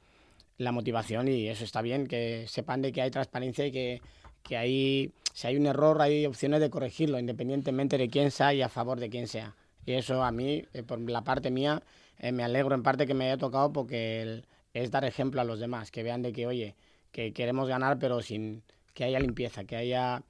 la 0.59 0.73
motivación 0.73 1.29
y 1.29 1.49
eso 1.49 1.65
está 1.65 1.83
bien, 1.83 2.07
que 2.07 2.45
sepan 2.49 2.83
de 2.83 2.93
que 2.93 3.03
hay 3.03 3.11
transparencia 3.11 3.67
y 3.67 3.73
que, 3.73 4.03
que 4.43 4.57
hay, 4.57 5.13
si 5.33 5.47
hay 5.47 5.57
un 5.57 5.67
error 5.67 6.01
hay 6.01 6.27
opciones 6.27 6.61
de 6.61 6.71
corregirlo 6.71 7.19
independientemente 7.19 7.99
de 7.99 8.09
quién 8.09 8.31
sea 8.31 8.55
y 8.55 8.63
a 8.63 8.69
favor 8.69 9.01
de 9.01 9.09
quién 9.11 9.27
sea. 9.29 9.55
Y 9.87 9.93
eso 9.93 10.23
a 10.23 10.31
mí, 10.33 10.65
eh, 10.73 10.83
por 10.83 10.99
la 11.11 11.23
parte 11.25 11.51
mía, 11.51 11.83
eh, 12.19 12.33
me 12.33 12.43
alegro 12.45 12.75
en 12.75 12.83
parte 12.83 13.07
que 13.07 13.15
me 13.15 13.25
haya 13.27 13.37
tocado 13.37 13.73
porque 13.73 14.23
el- 14.23 14.47
es 14.73 14.91
dar 14.91 15.05
ejemplo 15.05 15.41
a 15.41 15.45
los 15.45 15.61
demás, 15.61 15.91
que 15.91 16.03
vean 16.03 16.23
de 16.23 16.33
que, 16.33 16.47
oye, 16.47 16.75
que 17.13 17.33
queremos 17.33 17.69
ganar 17.69 17.99
pero 17.99 18.21
sin 18.23 18.63
que 18.93 19.05
haya 19.05 19.21
limpieza, 19.21 19.65
que 19.65 19.77
haya 19.77 20.23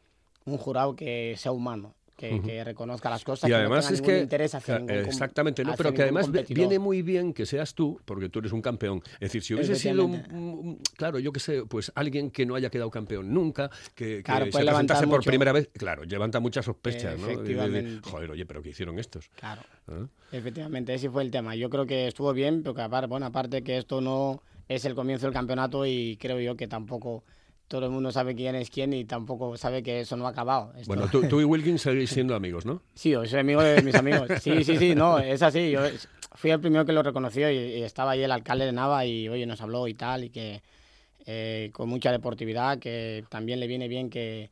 un 0.47 0.59
jurado 0.59 0.95
que 0.95 1.35
sea 1.39 1.53
humano, 1.53 1.95
que, 2.17 2.41
que 2.43 2.63
reconozca 2.63 3.11
las 3.11 3.25
cosas, 3.25 3.49
Y 3.49 3.51
que 3.53 3.57
además 3.57 3.91
no 3.91 3.91
tenga 3.91 3.95
es 3.95 4.03
que 4.03 4.23
interés 4.23 4.55
hacia 4.55 4.79
ningún 4.79 4.95
exactamente, 4.95 5.65
no, 5.65 5.73
hacia 5.73 5.77
pero 5.83 5.95
que 5.95 6.03
además 6.03 6.27
competidor. 6.27 6.57
viene 6.69 6.79
muy 6.79 7.03
bien 7.03 7.33
que 7.33 7.45
seas 7.45 7.75
tú, 7.75 7.99
porque 8.05 8.29
tú 8.29 8.39
eres 8.39 8.53
un 8.53 8.63
campeón. 8.63 9.03
Es 9.15 9.21
decir, 9.21 9.43
si 9.43 9.55
hubiese 9.55 9.75
sido 9.75 10.05
un, 10.05 10.79
claro, 10.97 11.19
yo 11.19 11.33
que 11.33 11.41
sé, 11.41 11.65
pues 11.67 11.91
alguien 11.97 12.31
que 12.31 12.47
no 12.47 12.55
haya 12.55 12.71
quedado 12.71 12.91
campeón 12.91 13.33
nunca, 13.35 13.69
que, 13.97 14.23
que 14.23 14.33
se 14.33 14.65
presentase 14.65 15.07
por 15.07 15.19
mucho. 15.19 15.31
primera 15.31 15.51
vez, 15.53 15.69
claro, 15.73 16.05
levanta 16.05 16.39
muchas 16.41 16.67
sospechas, 16.67 17.19
¿no? 17.19 17.27
De- 17.27 17.37
de- 17.37 17.43
de, 17.43 17.51
Efectivamente. 17.53 18.11
joder, 18.11 18.31
oye, 18.31 18.47
pero 18.47 18.63
¿qué 18.63 18.69
hicieron 18.69 18.99
estos? 18.99 19.29
Claro, 19.35 19.63
¿Ah? 19.89 20.07
efectivamente, 20.31 20.95
ese 20.95 21.11
fue 21.11 21.23
el 21.25 21.31
tema. 21.33 21.57
Yo 21.57 21.69
creo 21.69 21.87
que 21.87 22.07
estuvo 22.07 22.33
bien, 22.33 22.63
porque 22.63 22.83
aparte, 22.83 23.09
bueno, 23.09 23.27
aparte 23.27 23.63
que 23.65 23.77
esto 23.79 24.01
no 24.01 24.41
es 24.69 24.85
el 24.85 24.95
comienzo 24.95 25.27
del 25.27 25.35
campeonato 25.35 25.85
y 25.85 26.17
creo 26.19 26.39
yo 26.39 26.55
que 26.57 26.69
tampoco 26.69 27.25
todo 27.75 27.87
el 27.87 27.91
mundo 27.91 28.13
sabe 28.13 28.37
quién 28.37 28.55
es 28.55 28.71
quién 28.71 28.93
y 28.93 29.05
tampoco 29.05 29.57
sabe 29.57 29.83
que 29.83 29.99
eso 29.99 30.17
no 30.17 30.29
ha 30.29 30.31
acabado. 30.31 30.73
Esto- 30.77 30.87
Bueno, 30.87 31.09
tú, 31.11 31.27
tú 31.29 31.41
y 31.41 31.45
Wilkins 31.45 31.83
seguís 31.83 32.09
siendo 32.09 32.37
amigos, 32.37 32.65
¿no? 32.65 32.81
Sí, 32.95 33.11
yo 33.11 33.25
soy 33.27 33.41
amigo 33.41 33.61
de 33.63 33.83
mis 33.83 33.97
amigos. 33.97 34.31
Sí, 34.41 34.63
sí, 34.63 34.77
sí, 34.79 34.95
no, 34.95 35.19
es 35.19 35.43
así. 35.43 35.73
Yo 35.73 35.81
fui 36.37 36.53
el 36.53 36.61
primero 36.61 36.85
que 36.85 36.93
lo 36.93 37.03
reconoció 37.03 37.51
y, 37.51 37.57
y 37.57 37.83
estaba 37.83 38.13
ahí 38.13 38.23
el 38.23 38.31
alcalde 38.31 38.67
de 38.67 38.71
Nava 38.73 39.05
y, 39.07 39.29
oye, 39.29 39.45
nos 39.45 39.61
habló 39.61 39.89
y 39.89 39.95
tal, 39.95 40.23
y 40.23 40.31
que 40.31 40.63
eh, 41.27 41.71
con 41.73 41.89
mucha 41.89 42.13
deportividad, 42.13 42.79
que 42.79 43.25
también 43.29 43.59
le 43.59 43.67
viene 43.67 43.89
bien 43.89 44.09
que, 44.09 44.51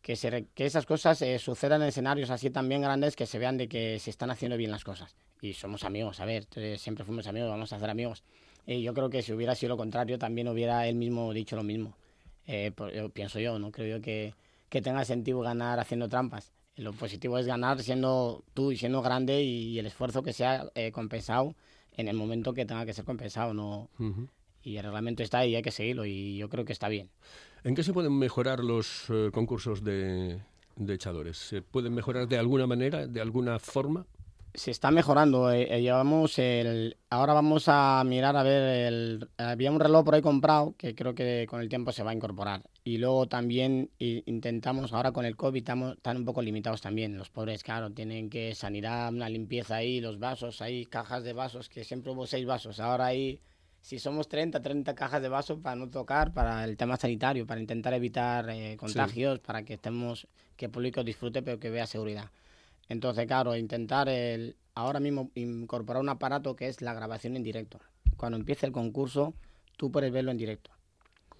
que, 0.00 0.14
se 0.14 0.46
que 0.54 0.64
esas 0.64 0.86
cosas 0.86 1.20
eh, 1.22 1.40
sucedan 1.40 1.82
en 1.82 1.88
escenarios 1.88 2.30
así 2.30 2.50
también 2.50 2.82
grandes, 2.82 3.16
que 3.16 3.26
se 3.26 3.40
vean 3.40 3.56
de 3.56 3.66
que 3.68 3.98
se 3.98 4.10
están 4.10 4.30
haciendo 4.30 4.56
bien 4.56 4.70
las 4.70 4.84
cosas. 4.84 5.16
Y 5.42 5.54
somos 5.54 5.82
amigos, 5.82 6.20
a 6.20 6.24
ver, 6.24 6.46
eh, 6.54 6.76
siempre 6.78 7.04
fuimos 7.04 7.26
amigos, 7.26 7.50
vamos 7.50 7.72
a 7.72 7.80
ser 7.80 7.90
amigos. 7.90 8.22
Y 8.64 8.80
yo 8.82 8.94
creo 8.94 9.10
que 9.10 9.22
si 9.22 9.32
hubiera 9.32 9.56
sido 9.56 9.70
lo 9.70 9.76
contrario, 9.76 10.18
también 10.20 10.46
hubiera 10.46 10.86
él 10.86 10.94
mismo 10.94 11.32
dicho 11.32 11.56
lo 11.56 11.64
mismo. 11.64 11.96
Eh, 12.46 12.72
por- 12.74 12.92
yo 12.92 13.08
pienso 13.10 13.38
yo, 13.40 13.58
no 13.58 13.70
creo 13.70 13.98
yo 13.98 14.02
que, 14.02 14.34
que 14.68 14.82
tenga 14.82 15.04
sentido 15.04 15.40
ganar 15.40 15.78
haciendo 15.78 16.08
trampas. 16.08 16.52
Lo 16.76 16.92
positivo 16.92 17.38
es 17.38 17.46
ganar 17.46 17.82
siendo 17.82 18.42
tú 18.54 18.72
y 18.72 18.76
siendo 18.76 19.02
grande 19.02 19.42
y, 19.42 19.78
el 19.78 19.86
esfuerzo 19.86 20.22
que 20.22 20.32
sea 20.32 20.70
eh, 20.74 20.92
compensado 20.92 21.54
en 21.96 22.08
el 22.08 22.16
momento 22.16 22.54
que 22.54 22.64
tenga 22.64 22.86
que 22.86 22.94
ser 22.94 23.04
compensado. 23.04 23.52
no 23.54 23.88
Ujú. 23.98 24.28
Y 24.62 24.76
el 24.76 24.84
reglamento 24.84 25.22
está 25.22 25.38
ahí, 25.38 25.56
hay 25.56 25.62
que 25.62 25.70
seguirlo 25.70 26.04
y 26.04 26.36
yo 26.36 26.48
creo 26.48 26.64
que 26.64 26.72
está 26.72 26.88
bien. 26.88 27.10
¿En 27.64 27.74
qué 27.74 27.82
se 27.82 27.92
pueden 27.92 28.18
mejorar 28.18 28.60
los 28.60 29.04
eh, 29.10 29.30
concursos 29.32 29.82
de, 29.84 30.40
de 30.76 30.94
echadores? 30.94 31.36
¿Se 31.36 31.62
pueden 31.62 31.94
mejorar 31.94 32.28
de 32.28 32.38
alguna 32.38 32.66
manera, 32.66 33.06
de 33.06 33.20
alguna 33.20 33.58
forma? 33.58 34.06
Se 34.54 34.70
está 34.70 34.90
mejorando. 34.90 35.50
eh, 35.52 35.68
eh, 35.70 35.80
llevamos 35.80 36.38
el, 36.38 36.96
ahora 37.08 37.34
vamos 37.34 37.64
a 37.68 38.02
mirar 38.04 38.36
a 38.36 38.42
ver. 38.42 38.86
El, 38.92 39.28
había 39.38 39.70
un 39.70 39.78
reloj 39.78 40.04
por 40.04 40.14
ahí 40.14 40.22
comprado 40.22 40.74
que 40.76 40.94
creo 40.94 41.14
que 41.14 41.46
con 41.48 41.60
el 41.60 41.68
tiempo 41.68 41.92
se 41.92 42.02
va 42.02 42.10
a 42.10 42.14
incorporar. 42.14 42.62
Y 42.82 42.98
luego 42.98 43.28
también 43.28 43.90
intentamos, 43.98 44.92
ahora 44.92 45.12
con 45.12 45.24
el 45.24 45.36
COVID, 45.36 45.58
estamos, 45.58 45.96
están 45.96 46.16
un 46.16 46.24
poco 46.24 46.42
limitados 46.42 46.80
también. 46.80 47.16
Los 47.16 47.30
pobres, 47.30 47.62
claro, 47.62 47.90
tienen 47.92 48.28
que 48.30 48.54
sanidad, 48.54 49.12
una 49.12 49.28
limpieza 49.28 49.76
ahí, 49.76 50.00
los 50.00 50.18
vasos, 50.18 50.60
ahí 50.62 50.86
cajas 50.86 51.22
de 51.22 51.32
vasos, 51.32 51.68
que 51.68 51.84
siempre 51.84 52.12
hubo 52.12 52.26
seis 52.26 52.44
vasos. 52.46 52.80
Ahora 52.80 53.06
hay, 53.06 53.40
si 53.80 53.98
somos 53.98 54.28
30, 54.28 54.60
30 54.62 54.94
cajas 54.94 55.22
de 55.22 55.28
vasos 55.28 55.58
para 55.60 55.76
no 55.76 55.88
tocar, 55.90 56.32
para 56.32 56.64
el 56.64 56.76
tema 56.76 56.96
sanitario, 56.96 57.46
para 57.46 57.60
intentar 57.60 57.94
evitar 57.94 58.48
eh, 58.50 58.76
contagios, 58.76 59.38
para 59.40 59.62
que 59.62 59.74
estemos, 59.74 60.26
que 60.56 60.66
el 60.66 60.70
público 60.70 61.04
disfrute, 61.04 61.42
pero 61.42 61.60
que 61.60 61.70
vea 61.70 61.86
seguridad. 61.86 62.30
Entonces, 62.90 63.26
claro, 63.26 63.56
intentar 63.56 64.08
el, 64.10 64.56
ahora 64.74 65.00
mismo 65.00 65.30
incorporar 65.34 66.02
un 66.02 66.08
aparato 66.10 66.54
que 66.56 66.66
es 66.68 66.82
la 66.82 66.92
grabación 66.92 67.36
en 67.36 67.42
directo. 67.42 67.80
Cuando 68.18 68.36
empiece 68.36 68.66
el 68.66 68.72
concurso, 68.72 69.32
tú 69.78 69.90
puedes 69.90 70.12
verlo 70.12 70.30
en 70.30 70.36
directo. 70.36 70.70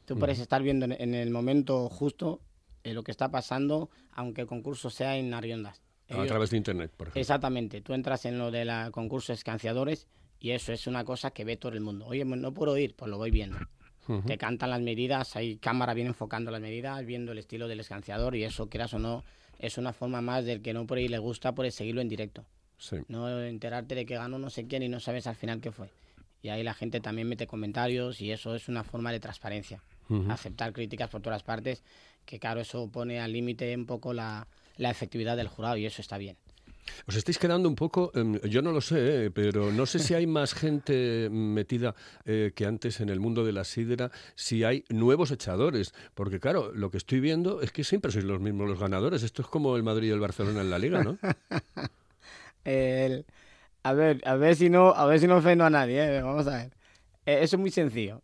Tú 0.06 0.16
puedes 0.18 0.38
estar 0.38 0.62
viendo 0.62 0.86
en, 0.86 0.92
en 0.92 1.14
el 1.14 1.30
momento 1.30 1.88
justo 1.88 2.40
eh, 2.82 2.94
lo 2.94 3.02
que 3.02 3.10
está 3.10 3.30
pasando, 3.30 3.90
aunque 4.12 4.40
el 4.40 4.46
concurso 4.46 4.88
sea 4.90 5.16
en 5.16 5.34
Ariondas. 5.34 5.82
A 6.08 6.14
Ellos- 6.14 6.28
través 6.28 6.50
de 6.50 6.56
Internet, 6.56 6.90
por 6.96 7.08
ejemplo. 7.08 7.20
Exactamente, 7.20 7.80
tú 7.82 7.92
entras 7.94 8.24
en 8.24 8.38
lo 8.38 8.50
de 8.50 8.64
la 8.64 8.90
concurso 8.90 9.32
escanciadores 9.32 10.08
y 10.40 10.50
eso 10.52 10.72
es 10.72 10.86
una 10.86 11.04
cosa 11.04 11.32
que 11.32 11.44
ve 11.44 11.56
todo 11.56 11.72
el 11.72 11.80
mundo. 11.80 12.06
Oye, 12.06 12.24
no 12.24 12.54
puedo 12.54 12.76
ir, 12.78 12.94
pues 12.96 13.10
lo 13.10 13.18
voy 13.18 13.30
viendo. 13.30 13.58
Te 14.26 14.38
cantan 14.38 14.70
las 14.70 14.80
medidas, 14.80 15.36
hay 15.36 15.58
cámara 15.58 15.94
bien 15.94 16.08
enfocando 16.08 16.50
las 16.50 16.60
medidas, 16.60 17.04
viendo 17.06 17.30
el 17.30 17.38
estilo 17.38 17.68
del 17.68 17.78
escanciador 17.78 18.34
y 18.34 18.42
eso, 18.42 18.68
quieras 18.68 18.92
o 18.94 18.98
no, 18.98 19.22
es 19.60 19.78
una 19.78 19.92
forma 19.92 20.20
más 20.20 20.44
del 20.44 20.62
que 20.62 20.72
no 20.72 20.86
por 20.86 20.98
ahí 20.98 21.08
le 21.08 21.18
gusta, 21.18 21.54
por 21.54 21.70
seguirlo 21.70 22.00
en 22.00 22.08
directo. 22.08 22.44
Sí. 22.78 22.96
No 23.08 23.42
enterarte 23.42 23.94
de 23.94 24.06
que 24.06 24.14
ganó 24.14 24.38
no 24.38 24.50
sé 24.50 24.66
quién 24.66 24.82
y 24.82 24.88
no 24.88 25.00
sabes 25.00 25.26
al 25.26 25.36
final 25.36 25.60
qué 25.60 25.70
fue. 25.70 25.90
Y 26.42 26.48
ahí 26.48 26.62
la 26.62 26.72
gente 26.72 27.00
también 27.00 27.28
mete 27.28 27.46
comentarios 27.46 28.20
y 28.20 28.32
eso 28.32 28.54
es 28.54 28.68
una 28.68 28.82
forma 28.84 29.12
de 29.12 29.20
transparencia. 29.20 29.82
Aceptar 30.28 30.72
críticas 30.72 31.08
por 31.08 31.20
todas 31.20 31.36
las 31.36 31.44
partes, 31.44 31.84
que 32.24 32.40
claro, 32.40 32.60
eso 32.60 32.88
pone 32.88 33.20
al 33.20 33.32
límite 33.32 33.72
un 33.76 33.86
poco 33.86 34.12
la, 34.12 34.48
la 34.76 34.90
efectividad 34.90 35.36
del 35.36 35.46
jurado 35.46 35.76
y 35.76 35.86
eso 35.86 36.02
está 36.02 36.18
bien. 36.18 36.36
Os 37.06 37.16
estáis 37.16 37.38
quedando 37.38 37.68
un 37.68 37.74
poco, 37.74 38.10
em, 38.14 38.38
yo 38.48 38.62
no 38.62 38.72
lo 38.72 38.80
sé, 38.80 39.26
eh, 39.26 39.30
pero 39.30 39.72
no 39.72 39.86
sé 39.86 39.98
si 39.98 40.14
hay 40.14 40.26
más 40.26 40.54
gente 40.54 41.28
metida 41.30 41.94
eh, 42.24 42.52
que 42.54 42.66
antes 42.66 43.00
en 43.00 43.08
el 43.08 43.20
mundo 43.20 43.44
de 43.44 43.52
la 43.52 43.64
sidra, 43.64 44.10
si 44.34 44.64
hay 44.64 44.84
nuevos 44.88 45.30
echadores, 45.30 45.92
porque 46.14 46.40
claro, 46.40 46.72
lo 46.74 46.90
que 46.90 46.98
estoy 46.98 47.20
viendo 47.20 47.60
es 47.62 47.72
que 47.72 47.84
siempre 47.84 48.12
sois 48.12 48.24
los 48.24 48.40
mismos 48.40 48.68
los 48.68 48.78
ganadores. 48.78 49.22
Esto 49.22 49.42
es 49.42 49.48
como 49.48 49.76
el 49.76 49.82
Madrid 49.82 50.08
y 50.08 50.12
el 50.12 50.20
Barcelona 50.20 50.60
en 50.60 50.70
la 50.70 50.78
liga, 50.78 51.02
¿no? 51.02 51.18
El- 52.64 53.24
a 53.82 53.92
ver, 53.94 54.20
a 54.26 54.34
ver 54.34 54.56
si 54.56 54.68
no, 54.68 54.90
a 54.90 55.06
ver 55.06 55.20
si 55.20 55.26
no 55.26 55.36
ofendo 55.38 55.64
a 55.64 55.70
nadie, 55.70 56.18
¿eh? 56.18 56.22
vamos 56.22 56.46
a 56.46 56.56
ver. 56.56 56.72
Eso 57.24 57.56
es 57.56 57.60
muy 57.60 57.70
sencillo. 57.70 58.22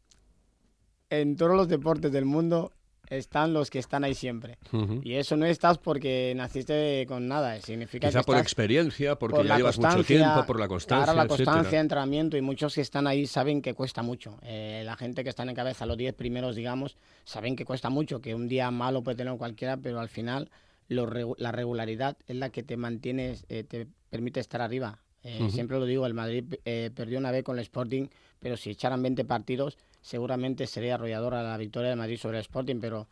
En 1.09 1.37
todos 1.37 1.57
los 1.57 1.69
deportes 1.69 2.13
del 2.13 2.25
mundo 2.25 2.73
están 3.09 3.53
los 3.53 3.71
que 3.71 3.79
están 3.79 4.05
ahí 4.05 4.15
siempre. 4.15 4.59
Y 5.03 5.15
eso 5.15 5.37
no 5.37 5.47
estás 5.47 5.79
porque 5.79 6.33
naciste 6.37 7.05
con 7.07 7.27
nada, 7.29 7.61
significa 7.61 8.09
Quizá 8.09 8.21
que 8.21 8.25
por 8.25 8.37
estás 8.37 8.47
experiencia, 8.47 9.17
porque 9.19 9.37
por 9.37 9.47
ya 9.47 9.57
llevas 9.57 9.79
mucho 9.79 10.05
tiempo, 10.05 10.45
por 10.47 10.61
la 10.61 10.69
constancia, 10.69 11.05
Claro, 11.05 11.17
la 11.17 11.25
etcétera. 11.25 11.53
constancia, 11.53 11.81
entrenamiento 11.81 12.37
y 12.37 12.43
muchos 12.43 12.75
que 12.75 12.81
están 12.81 13.07
ahí 13.07 13.27
saben 13.27 13.63
que 13.63 13.75
cuesta 13.75 14.03
mucho. 14.03 14.39
Eh, 14.43 14.83
la 14.85 14.97
gente 14.97 15.23
que 15.25 15.31
está 15.31 15.43
en 15.43 15.55
cabeza, 15.55 15.87
los 15.87 15.97
10 15.97 16.15
primeros, 16.15 16.57
digamos, 16.57 16.97
saben 17.25 17.57
que 17.57 17.65
cuesta 17.65 17.91
mucho, 17.91 18.21
que 18.21 18.35
un 18.35 18.49
día 18.49 18.71
malo 18.71 19.03
puede 19.03 19.17
tener 19.17 19.37
cualquiera, 19.37 19.77
pero 19.77 20.01
al 20.01 20.09
final 20.09 20.51
lo 20.89 21.35
la 21.39 21.53
regularidad 21.53 22.17
es 22.27 22.37
la 22.37 22.51
que 22.51 22.63
te 22.63 22.77
mantiene, 22.77 23.37
eh, 23.49 23.65
te 23.65 23.87
permite 24.11 24.41
estar 24.41 24.61
arriba. 24.61 25.01
Eh. 25.23 25.49
Siempre 25.51 25.79
lo 25.79 25.87
digo, 25.87 26.07
el 26.07 26.15
Madrid 26.15 26.45
eh, 26.65 26.91
perdió 26.95 27.19
una 27.19 27.33
vez 27.33 27.43
con 27.43 27.57
el 27.57 27.63
Sporting, 27.63 28.07
pero 28.39 28.57
si 28.57 28.71
echaran 28.71 29.03
20 29.03 29.25
partidos, 29.25 29.77
seguramente 30.07 30.69
sería 30.69 30.95
arrolladora 30.95 31.43
la 31.43 31.57
victoria 31.57 31.91
del 31.91 31.99
Madrid 31.99 32.17
sobre 32.17 32.39
el 32.39 32.43
Sporting, 32.43 32.77
pero 32.81 33.09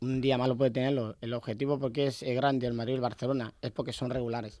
un 0.00 0.20
día 0.20 0.38
malo 0.38 0.56
puede 0.56 0.70
tenerlo. 0.70 1.16
El 1.20 1.34
objetivo, 1.34 1.76
porque 1.76 2.06
es 2.06 2.22
eh, 2.22 2.34
grande 2.34 2.68
el 2.68 2.72
Madrid 2.72 2.92
y 2.92 2.96
el 2.96 3.00
Barcelona, 3.00 3.52
es 3.60 3.72
porque 3.72 3.92
son 3.92 4.10
regulares. 4.10 4.60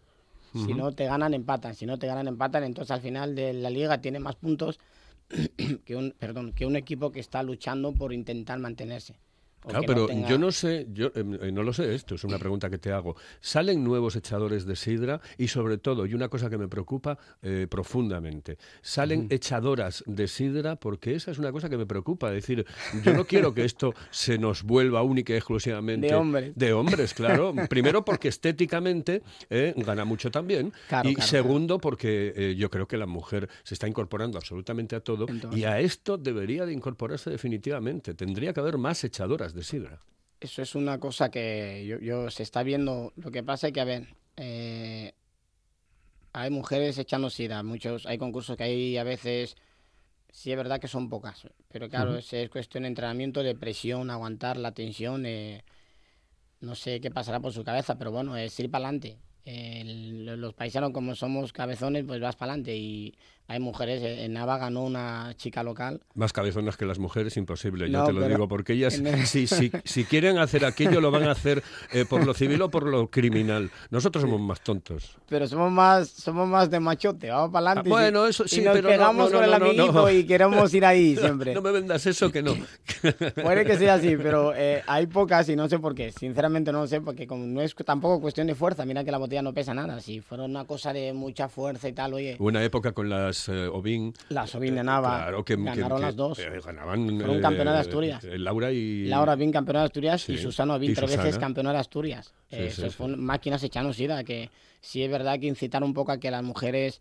Si 0.52 0.72
no 0.72 0.90
te 0.92 1.04
ganan, 1.04 1.34
empatan. 1.34 1.74
Si 1.74 1.84
no 1.84 1.98
te 1.98 2.06
ganan, 2.06 2.28
empatan. 2.28 2.64
Entonces 2.64 2.90
al 2.90 3.02
final 3.02 3.34
de 3.34 3.52
la 3.52 3.68
liga 3.68 4.00
tiene 4.00 4.18
más 4.18 4.36
puntos 4.36 4.80
que 5.84 5.94
un, 5.94 6.14
perdón, 6.18 6.52
que 6.52 6.64
un 6.64 6.76
equipo 6.76 7.12
que 7.12 7.20
está 7.20 7.42
luchando 7.42 7.92
por 7.92 8.12
intentar 8.12 8.58
mantenerse. 8.58 9.16
Claro, 9.66 9.80
no 9.82 9.86
pero 9.86 10.06
tenga- 10.06 10.28
yo 10.28 10.38
no 10.38 10.52
sé, 10.52 10.86
yo 10.92 11.10
em, 11.14 11.34
eh, 11.34 11.52
no 11.52 11.62
lo 11.62 11.72
sé, 11.72 11.94
esto 11.94 12.14
es 12.14 12.24
una 12.24 12.38
pregunta 12.38 12.70
que 12.70 12.78
te 12.78 12.92
hago. 12.92 13.16
¿Salen 13.40 13.82
nuevos 13.84 14.16
echadores 14.16 14.64
de 14.66 14.76
sidra? 14.76 15.20
Y 15.38 15.48
sobre 15.48 15.78
todo, 15.78 16.06
y 16.06 16.14
una 16.14 16.28
cosa 16.28 16.48
que 16.50 16.58
me 16.58 16.68
preocupa 16.68 17.18
eh, 17.42 17.66
profundamente, 17.68 18.58
¿salen 18.82 19.26
echadoras 19.30 20.04
de 20.06 20.28
sidra? 20.28 20.76
Porque 20.76 21.14
esa 21.14 21.30
es 21.30 21.38
una 21.38 21.52
cosa 21.52 21.68
que 21.68 21.76
me 21.76 21.86
preocupa. 21.86 22.28
Es 22.28 22.34
decir, 22.46 22.64
yo 23.04 23.12
no 23.12 23.24
quiero 23.24 23.54
que 23.54 23.64
esto 23.64 23.94
se 24.10 24.38
nos 24.38 24.62
vuelva 24.62 25.02
única 25.02 25.32
y 25.32 25.36
exclusivamente 25.36 26.08
De 26.08 26.14
hombres. 26.14 26.52
De 26.54 26.72
hombres, 26.72 27.14
claro. 27.14 27.54
Primero 27.68 28.04
porque 28.04 28.28
estéticamente 28.28 29.22
eh, 29.50 29.74
gana 29.76 30.04
mucho 30.04 30.30
también. 30.30 30.72
Claro, 30.88 31.08
y 31.08 31.14
claro, 31.14 31.28
segundo 31.30 31.78
porque 31.78 32.32
eh, 32.36 32.54
yo 32.56 32.70
creo 32.70 32.86
que 32.86 32.96
la 32.96 33.06
mujer 33.06 33.48
se 33.64 33.74
está 33.74 33.88
incorporando 33.88 34.38
absolutamente 34.38 34.94
a 34.96 35.00
todo. 35.00 35.26
Entonces- 35.28 35.58
y 35.60 35.64
a 35.64 35.80
esto 35.80 36.16
debería 36.18 36.66
de 36.66 36.72
incorporarse 36.72 37.30
definitivamente. 37.30 38.14
Tendría 38.14 38.52
que 38.52 38.60
haber 38.60 38.78
más 38.78 39.02
echadoras 39.04 39.54
de 39.56 39.64
sidra. 39.64 40.00
Eso 40.40 40.62
es 40.62 40.74
una 40.74 40.98
cosa 41.00 41.30
que 41.30 41.84
yo, 41.86 41.98
yo- 41.98 42.30
se 42.30 42.42
está 42.42 42.62
viendo. 42.62 43.12
Lo 43.16 43.30
que 43.30 43.42
pasa 43.42 43.68
es 43.68 43.72
que, 43.72 43.80
a 43.80 43.84
ver, 43.84 44.14
eh, 44.36 45.14
hay 46.32 46.50
mujeres 46.50 46.98
echando 46.98 47.30
sida. 47.30 47.62
Muchos, 47.62 48.06
hay 48.06 48.18
concursos 48.18 48.56
que 48.56 48.64
hay 48.64 48.96
a 48.98 49.04
veces. 49.04 49.56
Sí, 50.30 50.50
es 50.50 50.56
verdad 50.56 50.78
que 50.80 50.88
son 50.88 51.08
pocas. 51.08 51.46
Pero 51.68 51.88
claro, 51.88 52.16
es, 52.16 52.30
es 52.32 52.50
cuestión 52.50 52.82
de 52.82 52.88
entrenamiento, 52.88 53.42
de 53.42 53.54
presión, 53.54 54.10
aguantar 54.10 54.58
la 54.58 54.72
tensión. 54.72 55.24
eh, 55.24 55.64
no 56.60 56.74
sé 56.74 57.00
qué 57.00 57.10
pasará 57.10 57.40
por 57.40 57.52
su 57.52 57.64
cabeza, 57.64 57.96
pero 57.98 58.10
bueno, 58.12 58.36
es 58.36 58.58
ir 58.60 58.70
para 58.70 58.88
adelante. 58.88 59.18
los 60.36 60.52
paisanos, 60.54 60.90
como 60.92 61.14
somos 61.14 61.52
cabezones, 61.52 62.04
pues 62.06 62.20
vas 62.20 62.36
para 62.36 62.52
adelante. 62.52 62.76
Y 62.76 63.14
hay 63.48 63.60
mujeres. 63.60 64.02
eh, 64.02 64.24
En 64.24 64.32
Nava 64.32 64.58
ganó 64.58 64.84
una 64.84 65.32
chica 65.36 65.62
local. 65.62 66.00
Más 66.14 66.32
cabezonas 66.32 66.76
que 66.76 66.84
las 66.86 66.98
mujeres, 66.98 67.36
imposible, 67.36 67.90
yo 67.90 67.98
No, 67.98 68.04
te 68.06 68.12
lo 68.12 68.26
digo, 68.28 68.48
porque 68.48 68.72
ellas, 68.74 68.94
el- 68.98 69.26
si, 69.26 69.46
si, 69.46 69.70
si 69.84 70.04
quieren 70.04 70.38
hacer 70.38 70.64
aquello, 70.64 71.00
lo 71.00 71.10
van 71.10 71.24
a 71.24 71.32
hacer 71.32 71.62
eh, 71.92 72.04
por 72.08 72.24
lo 72.26 72.34
civil 72.34 72.60
o 72.62 72.70
por 72.70 72.84
lo 72.86 73.08
criminal. 73.10 73.70
Nosotros 73.90 74.22
somos 74.22 74.40
más 74.40 74.60
tontos. 74.62 75.16
Pero 75.28 75.46
somos 75.46 75.70
más, 75.70 76.08
somos 76.08 76.48
más 76.48 76.70
de 76.70 76.80
machote, 76.80 77.30
vamos 77.30 77.50
para 77.52 77.66
adelante. 77.70 77.88
Ah, 77.90 77.92
bueno, 77.92 78.26
eso 78.26 78.46
sí, 78.48 78.60
y 78.60 78.64
nos 78.64 78.74
pero 78.74 78.88
pegamos 78.88 79.30
no, 79.30 79.38
con 79.38 79.46
no, 79.48 79.54
el 79.54 79.60
no, 79.60 79.66
no. 79.66 79.82
amiguito 79.82 80.10
y 80.10 80.24
queremos 80.26 80.72
ir 80.74 80.84
ahí 80.84 81.16
siempre. 81.20 81.54
No 81.54 81.62
me 81.62 81.70
vendas 81.72 82.04
eso 82.06 82.30
que 82.32 82.42
no. 82.42 82.54
Puede 83.42 83.64
que 83.64 83.76
sea 83.76 83.94
así, 83.94 84.16
pero 84.16 84.52
eh, 84.54 84.82
hay 84.86 85.06
pocas 85.06 85.48
y 85.48 85.56
no 85.56 85.68
sé 85.68 85.78
por 85.78 85.94
qué. 85.94 86.12
Sinceramente 86.12 86.72
no 86.72 86.80
lo 86.80 86.86
sé, 86.86 87.00
porque 87.00 87.26
como 87.26 87.44
no 87.46 87.60
es 87.60 87.74
tampoco 87.74 88.20
cuestión 88.20 88.46
de 88.46 88.54
fuerza, 88.54 88.84
mira 88.84 89.04
que 89.04 89.10
la 89.10 89.18
botella 89.18 89.42
no 89.42 89.52
pesa 89.54 89.74
nada. 89.74 90.00
Si 90.00 90.20
fuera 90.20 90.44
una 90.44 90.64
cosa 90.64 90.92
de 90.92 91.12
mucha 91.12 91.48
fuerza 91.48 91.88
y 91.88 91.92
tal, 91.92 92.14
oye, 92.14 92.36
Una 92.38 92.62
época 92.64 92.92
con 92.92 93.08
las 93.08 93.35
eh, 93.48 93.66
Ovin. 93.72 94.12
la 94.30 94.46
Sobin 94.46 94.74
de 94.74 94.82
Nava 94.84 95.16
Claro, 95.18 95.44
que, 95.44 95.56
que- 95.56 95.62
ganaron 95.62 95.98
que, 95.98 96.04
las 96.04 96.16
dos. 96.16 96.38
eh, 96.38 96.60
ganaban. 96.64 97.06
Fueron 97.18 97.38
eh, 97.38 97.40
campeonas 97.40 97.74
de 97.74 97.80
Asturias. 97.80 98.24
eh, 98.24 98.38
Laura 98.38 98.72
y. 98.72 99.06
Laura 99.06 99.34
Bin 99.36 99.52
campeona 99.52 99.80
de 99.80 99.86
Asturias 99.86 100.28
y. 100.28 100.38
Susana 100.38 100.76
Y 100.80 100.92
tres 100.94 101.16
veces 101.16 101.38
campeona 101.38 101.72
de 101.72 101.78
Asturias. 101.78 102.34
Sí, 102.50 102.56
Eh, 102.56 102.66
eso 102.68 102.90
fueron 102.90 103.22
máquinas 103.24 103.62
echando 103.62 103.92
sida, 103.92 104.22
que 104.24 104.50
sí 104.80 105.02
es 105.02 105.10
verdad 105.10 105.38
que 105.40 105.46
incitar 105.46 105.82
un 105.84 105.94
poco 105.94 106.12
a 106.12 106.18
que 106.18 106.30
las 106.30 106.42
mujeres 106.42 107.00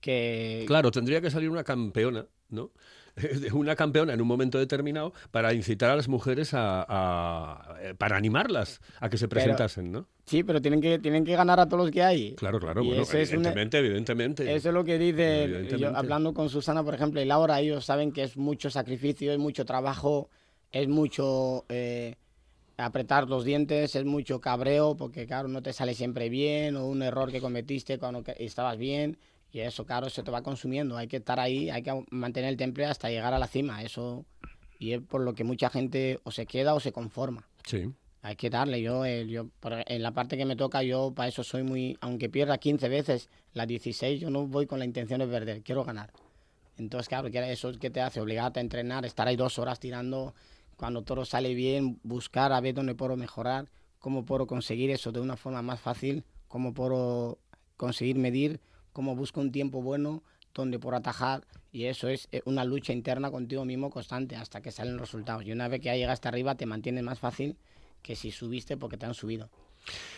que... 0.00 0.64
Claro, 0.66 0.90
tendría 0.90 1.20
que 1.20 1.30
salir 1.30 1.50
una 1.50 1.64
campeona 1.64 2.26
¿no? 2.50 2.70
una 3.52 3.74
campeona 3.74 4.12
en 4.14 4.20
un 4.20 4.28
momento 4.28 4.58
determinado 4.58 5.12
para 5.32 5.52
incitar 5.52 5.90
a 5.90 5.96
las 5.96 6.06
mujeres 6.08 6.50
a, 6.52 7.76
eh, 7.82 7.94
para 7.98 8.16
animarlas 8.16 8.80
a 9.00 9.08
que 9.08 9.18
se 9.18 9.26
presentasen, 9.28 9.90
¿no? 9.90 10.06
Sí, 10.28 10.42
pero 10.42 10.60
tienen 10.60 10.80
que 10.82 10.98
tienen 10.98 11.24
que 11.24 11.34
ganar 11.34 11.58
a 11.58 11.66
todos 11.66 11.84
los 11.84 11.90
que 11.90 12.02
hay. 12.02 12.34
Claro, 12.34 12.60
claro, 12.60 12.84
bueno, 12.84 13.02
evidentemente, 13.10 13.78
evidentemente. 13.78 14.54
Eso 14.54 14.68
es 14.68 14.74
lo 14.74 14.84
que 14.84 14.98
dice, 14.98 15.66
hablando 15.94 16.34
con 16.34 16.50
Susana, 16.50 16.84
por 16.84 16.94
ejemplo, 16.94 17.20
y 17.20 17.24
Laura, 17.24 17.60
ellos 17.60 17.84
saben 17.86 18.12
que 18.12 18.24
es 18.24 18.36
mucho 18.36 18.68
sacrificio, 18.68 19.32
es 19.32 19.38
mucho 19.38 19.64
trabajo, 19.64 20.28
es 20.70 20.86
mucho 20.86 21.64
eh, 21.70 22.16
apretar 22.76 23.28
los 23.28 23.44
dientes, 23.44 23.96
es 23.96 24.04
mucho 24.04 24.38
cabreo, 24.40 24.96
porque 24.96 25.26
claro, 25.26 25.48
no 25.48 25.62
te 25.62 25.72
sale 25.72 25.94
siempre 25.94 26.28
bien, 26.28 26.76
o 26.76 26.86
un 26.86 27.02
error 27.02 27.32
que 27.32 27.40
cometiste 27.40 27.98
cuando 27.98 28.22
estabas 28.36 28.76
bien, 28.76 29.16
y 29.50 29.60
eso, 29.60 29.86
claro, 29.86 30.08
eso 30.08 30.22
te 30.22 30.30
va 30.30 30.42
consumiendo. 30.42 30.96
Hay 30.98 31.08
que 31.08 31.16
estar 31.16 31.40
ahí, 31.40 31.70
hay 31.70 31.82
que 31.82 32.04
mantener 32.10 32.50
el 32.50 32.58
temple 32.58 32.84
hasta 32.84 33.08
llegar 33.08 33.32
a 33.32 33.38
la 33.38 33.46
cima. 33.46 33.82
Eso, 33.82 34.26
y 34.78 34.92
es 34.92 35.00
por 35.00 35.22
lo 35.22 35.34
que 35.34 35.44
mucha 35.44 35.70
gente 35.70 36.20
o 36.24 36.30
se 36.30 36.44
queda 36.44 36.74
o 36.74 36.80
se 36.80 36.92
conforma. 36.92 37.48
Sí. 37.64 37.90
Hay 38.28 38.36
que 38.36 38.50
darle. 38.50 38.82
Yo, 38.82 39.06
eh, 39.06 39.26
yo 39.26 39.48
en 39.86 40.02
la 40.02 40.12
parte 40.12 40.36
que 40.36 40.44
me 40.44 40.54
toca, 40.54 40.82
yo 40.82 41.14
para 41.14 41.30
eso 41.30 41.42
soy 41.42 41.62
muy. 41.62 41.96
Aunque 42.02 42.28
pierda 42.28 42.58
15 42.58 42.86
veces, 42.90 43.30
la 43.54 43.64
16, 43.64 44.20
yo 44.20 44.28
no 44.28 44.46
voy 44.46 44.66
con 44.66 44.78
la 44.78 44.84
intención 44.84 45.20
de 45.20 45.26
perder, 45.26 45.62
quiero 45.62 45.82
ganar. 45.82 46.12
Entonces, 46.76 47.08
claro, 47.08 47.28
eso 47.28 47.70
es 47.70 47.78
que 47.78 47.88
te 47.88 48.02
hace 48.02 48.20
obligarte 48.20 48.60
a 48.60 48.62
entrenar, 48.62 49.06
estar 49.06 49.26
ahí 49.26 49.36
dos 49.36 49.58
horas 49.58 49.80
tirando 49.80 50.34
cuando 50.76 51.00
todo 51.00 51.24
sale 51.24 51.54
bien, 51.54 52.00
buscar 52.02 52.52
a 52.52 52.60
ver 52.60 52.74
dónde 52.74 52.94
puedo 52.94 53.16
mejorar, 53.16 53.70
cómo 53.98 54.26
puedo 54.26 54.46
conseguir 54.46 54.90
eso 54.90 55.10
de 55.10 55.20
una 55.20 55.38
forma 55.38 55.62
más 55.62 55.80
fácil, 55.80 56.22
cómo 56.48 56.74
puedo 56.74 57.38
conseguir 57.78 58.16
medir, 58.16 58.60
cómo 58.92 59.16
busco 59.16 59.40
un 59.40 59.52
tiempo 59.52 59.80
bueno 59.80 60.22
donde 60.52 60.78
por 60.78 60.94
atajar 60.94 61.46
y 61.72 61.84
eso 61.84 62.08
es 62.08 62.28
eh, 62.30 62.42
una 62.44 62.64
lucha 62.64 62.92
interna 62.92 63.30
contigo 63.30 63.64
mismo 63.64 63.88
constante 63.88 64.36
hasta 64.36 64.60
que 64.60 64.70
salen 64.70 64.98
los 64.98 65.00
resultados. 65.00 65.46
Y 65.46 65.52
una 65.52 65.68
vez 65.68 65.80
que 65.80 65.86
ya 65.86 65.96
llegaste 65.96 66.28
arriba 66.28 66.56
te 66.56 66.66
mantiene 66.66 67.00
más 67.00 67.18
fácil 67.18 67.56
que 68.02 68.16
si 68.16 68.30
subiste 68.30 68.76
porque 68.76 68.96
te 68.96 69.06
han 69.06 69.14
subido. 69.14 69.50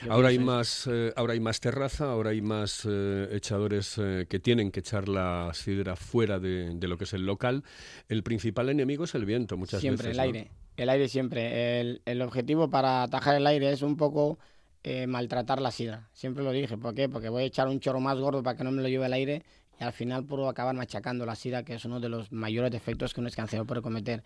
ahora 0.08 0.28
hay, 0.28 0.38
más, 0.38 0.88
eh, 0.90 1.12
ahora 1.16 1.34
hay 1.34 1.40
más 1.40 1.60
terraza, 1.60 2.10
ahora 2.10 2.30
hay 2.30 2.40
más 2.40 2.86
eh, 2.88 3.28
echadores 3.32 4.00
que 4.28 4.40
tienen 4.40 4.70
que 4.70 4.80
echar 4.80 5.08
la 5.08 5.50
sidra 5.54 5.96
fuera 5.96 6.38
de, 6.38 6.76
lo 6.80 6.96
que 6.96 7.04
es 7.04 7.12
el 7.12 7.26
local. 7.26 7.64
El 8.08 8.22
principal 8.22 8.68
enemigo 8.68 9.04
es 9.04 9.14
el 9.14 9.24
viento, 9.24 9.56
muchas 9.56 9.82
veces. 9.82 10.00
Siempre, 10.00 10.10
el 10.10 10.20
aire 10.20 10.50
el 10.82 10.88
aire 10.88 11.08
siempre. 11.08 12.00
El, 12.06 12.22
objetivo 12.22 12.70
para 12.70 13.02
atajar 13.02 13.36
el 13.36 13.46
aire 13.46 13.70
es 13.70 13.82
un 13.82 13.96
poco 13.96 14.38
eh, 14.82 15.06
maltratar 15.06 15.60
la 15.60 15.70
sidra. 15.70 16.08
Siempre 16.12 16.42
lo 16.42 16.52
dije. 16.52 16.78
¿Por 16.78 16.94
qué? 16.94 17.08
Porque 17.08 17.28
voy 17.28 17.42
a 17.42 17.46
echar 17.46 17.68
un 17.68 17.80
chorro 17.80 18.00
más 18.00 18.18
gordo 18.18 18.42
para 18.42 18.56
que 18.56 18.64
no 18.64 18.70
me 18.70 18.82
lo 18.82 18.88
lleve 18.88 19.06
el 19.06 19.12
aire 19.12 19.42
y 19.78 19.84
al 19.84 19.92
final 19.92 20.24
puedo 20.24 20.48
acabar 20.48 20.74
machacando 20.74 21.26
la 21.26 21.34
sidra, 21.34 21.64
que 21.64 21.74
es 21.74 21.84
uno 21.84 22.00
de 22.00 22.08
los 22.08 22.32
mayores 22.32 22.70
defectos 22.70 23.12
que 23.12 23.20
un 23.20 23.26
escanciador 23.26 23.66
puede 23.66 23.82
cometer. 23.82 24.22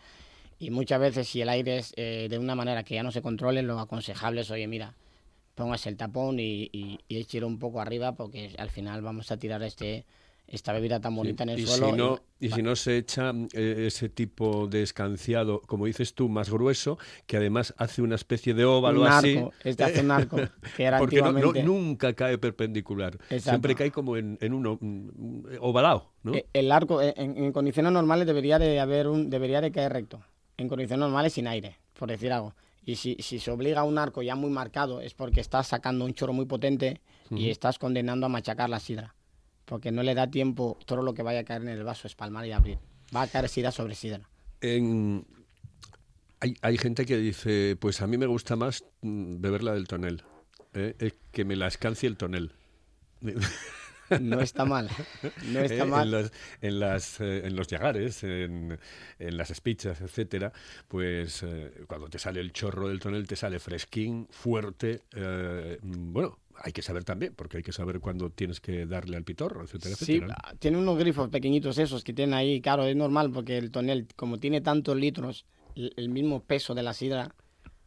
Y 0.59 0.71
muchas 0.71 1.01
veces 1.01 1.29
si 1.29 1.41
el 1.41 1.49
aire 1.49 1.79
es 1.79 1.93
eh, 1.97 2.29
de 2.31 2.39
una 2.39 2.55
manera 2.55 2.85
que 2.85 2.95
ya 2.95 3.03
no 3.03 3.13
se 3.13 3.23
controle, 3.23 3.63
lo 3.63 3.79
aconsejable 3.79 4.43
es, 4.43 4.51
oye, 4.51 4.67
mira, 4.67 4.95
pongas 5.55 5.87
el 5.87 5.97
tapón 5.97 6.41
y, 6.41 6.71
y, 6.73 6.99
y 7.09 7.43
un 7.43 7.59
poco 7.59 7.81
arriba 7.81 8.15
porque 8.15 8.55
al 8.59 8.71
final 8.71 9.03
vamos 9.03 9.31
a 9.31 9.37
tirar 9.37 9.63
este 9.63 10.05
esta 10.47 10.73
bebida 10.73 11.01
tan 11.01 11.17
bonita 11.17 11.43
en 11.43 11.51
el 11.51 11.61
y 11.61 11.67
suelo. 11.67 11.91
Si 11.91 11.97
no, 11.97 12.21
y, 12.39 12.51
si 12.51 12.63
no 12.63 12.77
se 12.77 12.99
echa 12.99 13.33
eh, 13.55 13.85
ese 13.87 14.09
tipo 14.09 14.67
de 14.67 14.83
escanciado, 14.83 15.63
como 15.63 15.87
dices 15.87 16.15
tú, 16.15 16.29
más 16.29 16.51
grueso, 16.51 16.99
que 17.27 17.39
además 17.39 17.75
hace 17.79 18.03
una 18.03 18.15
especie 18.15 18.53
de 18.55 18.65
óvalo 18.65 19.03
un 19.03 19.07
así. 19.07 19.43
Este 19.65 19.85
hace 19.85 20.01
un 20.01 20.11
arco, 20.11 20.37
que 20.77 20.85
era 20.85 20.99
Porque 20.99 21.23
nunca 21.65 22.13
cae 22.13 22.39
perpendicular. 22.39 23.19
Siempre 23.39 23.75
cae 23.75 23.91
como 23.91 24.17
en, 24.17 24.39
en 24.41 24.53
uno 24.53 24.79
ovalado. 25.61 26.13
¿no? 26.23 26.35
Eh, 26.35 26.47
el 26.53 26.71
arco, 26.73 27.01
eh, 27.01 27.15
en, 27.17 27.53
condiciones 27.53 27.93
normales 27.93 28.27
debería 28.27 28.59
de 28.59 28.81
haber 28.81 29.09
un, 29.09 29.31
debería 29.31 29.61
de 29.61 29.73
caer 29.73 29.93
recto. 29.93 30.21
En 30.57 30.69
condiciones 30.69 31.01
normales 31.01 31.33
sin 31.33 31.47
aire, 31.47 31.79
por 31.99 32.09
decir 32.09 32.33
algo. 32.33 32.55
Y 32.85 32.97
si, 32.97 33.17
si 33.21 33.39
se 33.39 33.51
obliga 33.51 33.81
a 33.81 33.85
un 33.85 33.99
arco 33.99 34.23
ya 34.23 34.35
muy 34.35 34.51
marcado 34.51 35.01
es 35.01 35.15
porque 35.15 35.41
estás 35.41 35.69
sacando 35.69 36.05
un 36.05 36.15
chorro 36.15 36.33
muy 36.33 36.45
potente 36.47 37.01
y 37.31 37.49
estás 37.49 37.79
condenando 37.79 38.27
a 38.27 38.29
machacar 38.29 38.69
la 38.69 38.79
sidra 38.79 39.15
porque 39.65 39.91
no 39.91 40.03
le 40.03 40.15
da 40.15 40.31
tiempo 40.31 40.79
todo 40.87 41.03
lo 41.03 41.15
que 41.15 41.23
vaya 41.23 41.41
a 41.41 41.45
caer 41.45 41.63
en 41.63 41.69
el 41.69 41.85
vaso, 41.85 42.07
espalmar 42.07 42.47
y 42.47 42.53
abrir. 42.53 42.79
Va 43.15 43.23
a 43.23 43.27
caer 43.27 43.49
sidra 43.49 43.73
sobre 43.73 43.95
sidra. 43.95 44.29
Hay, 46.41 46.57
hay, 46.61 46.79
gente 46.79 47.07
que 47.07 47.17
dice, 47.17 47.77
pues 47.79 48.01
a 48.03 48.07
mí 48.07 48.19
me 48.19 48.27
gusta 48.27 48.57
más 48.57 48.85
mm, 49.03 49.41
beberla 49.41 49.73
del 49.73 49.89
tonel, 49.89 50.23
¿eh? 50.75 51.13
que 51.33 51.45
me 51.45 51.57
la 51.57 51.69
escancie 51.69 52.09
el 52.09 52.17
tonel. 52.17 52.53
No 54.21 54.41
está 54.41 54.65
mal, 54.65 54.89
no 55.53 55.61
está 55.61 55.85
eh, 55.85 55.87
mal. 55.87 56.31
En, 56.61 56.81
las, 56.81 57.21
eh, 57.21 57.47
en 57.47 57.57
los 57.57 57.69
llagares, 57.69 58.25
en, 58.25 58.79
en, 59.19 59.37
las 59.37 59.51
espichas, 59.51 60.01
etcétera, 60.01 60.53
pues 60.89 61.45
cuando 61.87 62.09
te 62.09 62.19
sale 62.19 62.41
el 62.41 62.53
chorro 62.53 62.89
del 62.89 63.01
tonel 63.01 63.27
te 63.27 63.37
sale 63.37 63.59
fresquín, 63.59 64.27
fuerte, 64.31 65.03
bueno, 65.83 66.39
hay 66.63 66.73
que 66.73 66.83
saber 66.83 67.05
también, 67.05 67.35
porque 67.35 67.59
hay 67.59 67.63
que 67.63 67.73
saber 67.73 68.01
cuándo 68.01 68.31
tienes 68.31 68.61
que 68.61 68.87
darle 68.87 69.17
al 69.17 69.25
pitorro, 69.25 69.65
etcétera, 69.65 69.97
sí, 69.97 70.21
tiene 70.59 70.79
unos 70.79 70.99
grifos 70.99 71.29
pequeñitos 71.29 71.79
esos 71.79 72.05
que 72.05 72.13
tienen 72.13 72.35
ahí, 72.35 72.61
claro, 72.61 72.85
es 72.85 72.97
normal 72.97 73.31
porque 73.33 73.59
el 73.59 73.71
tonel, 73.71 74.07
como 74.17 74.39
tiene 74.39 74.61
tantos 74.61 74.97
litros, 74.97 75.47
el, 75.75 76.09
mismo 76.09 76.43
peso 76.43 76.75
de 76.75 76.83
la 76.83 76.95
sidra, 76.95 77.35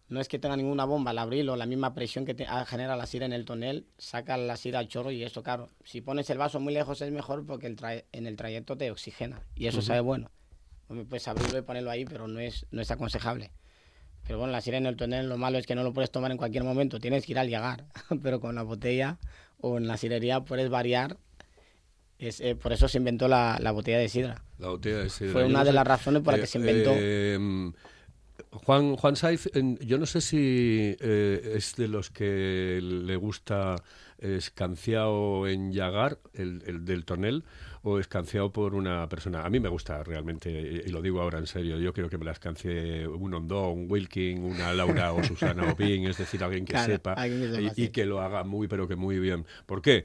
no 0.10 0.22
es 0.22 0.28
que 0.28 0.40
tenga 0.40 0.56
ninguna 0.56 0.86
bomba 0.86 1.12
al 1.12 1.18
abrirlo, 1.18 1.56
la 1.56 1.66
misma 1.66 1.94
presión 1.94 2.26
que 2.26 2.46
ah, 2.48 2.66
genera 2.66 2.96
la 2.96 3.06
sidra 3.06 3.26
en 3.26 3.34
el 3.34 3.46
tonel, 3.46 3.88
saca 3.98 4.38
la 4.38 4.56
sidra 4.56 4.80
al 4.80 4.88
chorro 4.88 5.12
y 5.12 5.24
eso, 5.24 5.44
claro, 5.44 5.70
si 5.84 6.02
pones 6.02 6.30
el 6.30 6.38
vaso 6.38 6.60
muy 6.60 6.74
lejos 6.74 7.02
es 7.02 7.12
mejor 7.12 7.46
porque 7.46 7.68
el 7.68 7.78
en 8.12 8.28
el 8.28 8.36
trayecto 8.36 8.78
te 8.78 8.90
oxigena 8.92 9.42
y 9.56 9.68
eso 9.68 9.82
sabe 9.82 10.00
bueno. 10.00 10.32
Puedes 10.88 11.28
abrirlo 11.28 11.58
y 11.58 11.62
ponerlo 11.64 11.92
ahí, 11.92 12.06
pero 12.06 12.30
no 12.30 12.40
es, 12.40 12.66
no 12.72 12.82
es 12.82 12.90
aconsejable. 12.92 13.52
Pero 14.26 14.40
bueno, 14.40 14.54
la 14.54 14.62
sirena 14.62 14.88
en 14.88 14.94
el 14.94 14.98
tonel 14.98 15.28
lo 15.28 15.38
malo 15.38 15.58
es 15.58 15.66
que 15.66 15.76
no 15.76 15.84
lo 15.84 15.94
puedes 15.94 16.12
tomar 16.12 16.32
en 16.32 16.38
cualquier 16.38 16.64
momento, 16.64 17.00
tienes 17.00 17.26
que 17.26 17.34
ir 17.34 17.40
al 17.40 17.50
llegar. 17.50 17.86
Pero 18.24 18.40
con 18.40 18.56
la 18.56 18.64
botella 18.64 19.18
o 19.60 19.78
en 19.78 19.88
la 19.88 19.98
sirería 19.98 20.42
puedes 20.42 20.70
variar. 20.70 21.18
Es, 22.20 22.42
eh, 22.42 22.56
por 22.56 22.74
eso 22.74 22.88
se 22.88 22.98
inventó 22.98 23.28
la, 23.28 23.60
botella 23.74 24.00
de 24.00 24.10
sidra. 24.10 24.44
La 24.58 24.70
botella 24.70 25.00
de 25.00 25.10
sidra. 25.10 25.34
Fue 25.34 25.46
una 25.46 25.64
de 25.64 25.72
las 25.72 25.86
razones 25.86 26.24
por 26.24 26.34
las 26.34 26.42
que 26.42 26.48
se 26.48 26.58
inventó. 26.58 26.92
Eh, 26.94 27.72
Juan, 28.66 28.96
Juan 28.96 29.16
Saiz, 29.16 29.50
yo 29.82 29.98
no 29.98 30.06
sé 30.06 30.22
si 30.22 30.96
eh, 31.00 31.54
es 31.56 31.76
de 31.76 31.88
los 31.88 32.10
que 32.10 32.80
le 32.82 33.16
gusta 33.16 33.76
escanciado 34.20 35.48
en 35.48 35.72
Yagar, 35.72 36.18
el, 36.34 36.64
el, 36.66 36.86
del 36.86 37.06
tonel, 37.06 37.44
o 37.84 38.00
escanciado 38.00 38.52
por 38.52 38.74
una 38.74 39.08
persona. 39.08 39.46
A 39.46 39.50
mí 39.50 39.60
me 39.60 39.70
gusta 39.70 40.04
realmente, 40.04 40.50
y 40.86 40.90
lo 40.90 41.02
digo 41.02 41.22
ahora 41.22 41.38
en 41.38 41.48
serio, 41.48 41.80
yo 41.80 41.94
quiero 41.94 42.10
que 42.10 42.18
me 42.18 42.26
la 42.26 42.32
escancie 42.32 43.08
un 43.08 43.34
Hondo, 43.34 43.70
un 43.70 43.90
Wilking, 43.90 44.44
una 44.44 44.74
Laura 44.74 45.14
o 45.14 45.24
Susana 45.24 45.72
Opín, 45.72 46.06
es 46.06 46.18
decir, 46.18 46.44
alguien 46.44 46.66
que 46.66 46.78
sepa 46.80 47.16
y, 47.76 47.90
que 47.90 48.06
lo 48.06 48.22
haga 48.22 48.44
muy, 48.44 48.68
pero 48.68 48.88
que 48.88 48.96
muy 48.96 49.20
bien. 49.20 49.46
¿Por 49.66 49.82
qué? 49.82 50.04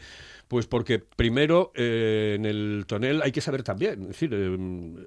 Pues 0.48 0.66
porque 0.66 0.98
primero 0.98 1.72
eh, 1.74 2.34
en 2.36 2.44
el 2.44 2.84
tonel 2.86 3.22
hay 3.22 3.32
que 3.32 3.40
saber 3.40 3.62
también, 3.62 4.02
es 4.02 4.08
decir, 4.08 4.30
eh, 4.32 5.06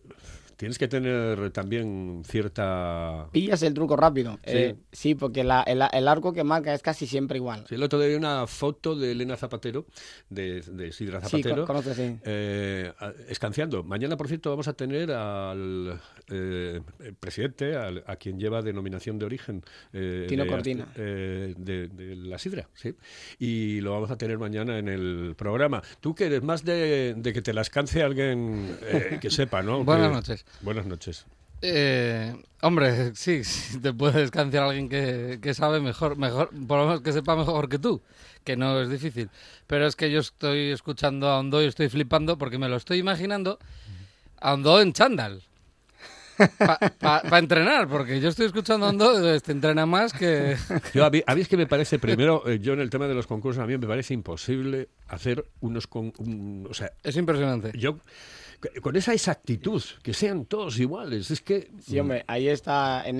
tienes 0.57 0.77
que 0.77 0.87
tener 0.87 1.51
también 1.51 2.23
cierta... 2.25 3.27
Pillas 3.31 3.61
el 3.63 3.73
truco 3.73 3.95
rápido. 3.95 4.33
Sí, 4.45 4.57
eh, 4.57 4.75
sí 4.91 5.15
porque 5.15 5.43
la, 5.43 5.61
el, 5.63 6.07
arco 6.07 6.33
que 6.33 6.43
marca 6.43 6.73
es 6.73 6.81
casi 6.81 7.07
siempre 7.07 7.37
igual. 7.37 7.65
Sí, 7.67 7.75
el 7.75 7.83
otro 7.83 7.99
día 7.99 8.09
vi 8.09 8.15
una 8.15 8.47
foto 8.47 8.95
de 8.95 9.11
Elena 9.11 9.35
Zapatero, 9.37 9.85
de, 10.29 10.61
de 10.61 10.91
Sidra 10.91 11.21
Zapatero, 11.21 11.65
sí, 11.81 12.19
eh, 12.23 12.91
escanciando. 13.27 13.83
Mañana, 13.83 14.17
por 14.17 14.27
cierto, 14.27 14.49
vamos 14.49 14.67
a 14.67 14.73
tener 14.73 15.11
al 15.11 15.99
eh, 16.29 16.81
presidente, 17.19 17.75
a 17.75 18.15
quien 18.15 18.39
lleva 18.39 18.61
denominación 18.61 19.19
de 19.19 19.25
origen. 19.25 19.63
Eh, 19.93 20.25
Tino 20.27 20.47
Cortina. 20.47 20.87
de, 20.95 21.89
la 22.17 22.37
Sidra, 22.37 22.69
sí. 22.73 22.95
Y 23.39 23.81
lo 23.81 23.91
vamos 23.91 24.11
a 24.11 24.17
tener 24.17 24.37
mañana 24.37 24.77
en 24.77 24.87
el 24.87 25.35
programa. 25.37 25.81
Tú 25.99 26.15
que 26.15 26.25
eres 26.25 26.43
más 26.43 26.63
de, 26.63 27.15
que 27.23 27.41
te 27.41 27.53
la 27.53 27.61
escance 27.61 28.01
alguien 28.01 28.77
que 29.19 29.29
sepa, 29.29 29.61
¿no? 29.61 29.83
Buenas 29.83 30.11
noches. 30.11 30.44
Buenas 30.62 30.86
noches. 30.86 31.25
Eh, 31.62 32.36
hombre, 32.62 33.15
sí, 33.15 33.41
te 33.81 33.93
puedes 33.93 34.31
canciar 34.31 34.63
a 34.63 34.67
alguien 34.67 34.89
que, 34.89 35.53
sabe 35.53 35.79
mejor, 35.79 36.17
mejor, 36.17 36.49
por 36.67 36.79
lo 36.79 36.86
menos 36.86 37.01
que 37.01 37.12
sepa 37.12 37.36
mejor 37.36 37.69
que 37.69 37.79
tú, 37.79 38.01
que 38.43 38.55
no 38.55 38.79
es 38.81 38.89
difícil. 38.89 39.29
Pero 39.67 39.88
es 39.88 39.95
que 39.95 40.12
yo 40.12 40.19
estoy 40.19 40.71
escuchando 40.71 41.27
a 41.29 41.39
Hondo 41.39 41.62
y 41.62 41.65
estoy 41.65 41.89
flipando 41.89 42.38
porque 42.38 42.58
me 42.58 42.69
lo 42.69 42.75
estoy 42.75 42.99
imaginando 42.99 43.60
a 44.39 44.53
Hondo 44.53 44.81
en 44.81 44.93
chándal. 44.93 45.41
Para 46.99 47.39
entrenar, 47.39 47.88
porque 47.88 48.19
yo 48.19 48.27
estoy 48.27 48.47
escuchando 48.47 48.86
a 48.86 48.89
Hondo, 48.89 49.34
este 49.34 49.53
entrena 49.53 49.86
más 49.86 50.12
que... 50.12 50.58
Yo, 50.93 51.05
a, 51.05 51.10
mí, 51.10 51.23
es 51.25 51.47
que 51.47 51.55
me 51.55 51.65
parece, 51.65 51.97
primero, 51.97 52.43
eh, 52.45 52.60
yo 52.60 52.73
en 52.73 52.81
el 52.81 52.89
tema 52.89 53.08
de 53.08 53.13
los 53.13 53.25
concursos, 53.25 53.63
a 53.63 53.65
mí 53.65 53.77
me 53.77 53.88
parece 53.88 54.13
imposible 54.13 54.89
hacer 55.08 55.45
unos... 55.62 55.88
Con, 55.88 56.12
o 56.69 56.73
sea, 56.73 56.91
es 57.03 57.15
impresionante. 57.15 57.71
Yo 57.77 57.99
con 58.82 58.95
esa 58.95 59.13
exactitud, 59.13 59.84
que 60.01 60.13
sean 60.13 60.45
todos 60.45 60.80
iguales. 60.80 61.32
Es 61.32 61.41
que. 61.41 61.71
Sí, 61.82 61.99
hombre, 61.99 62.23
ahí 62.28 62.47
está, 62.47 63.04
en, 63.06 63.19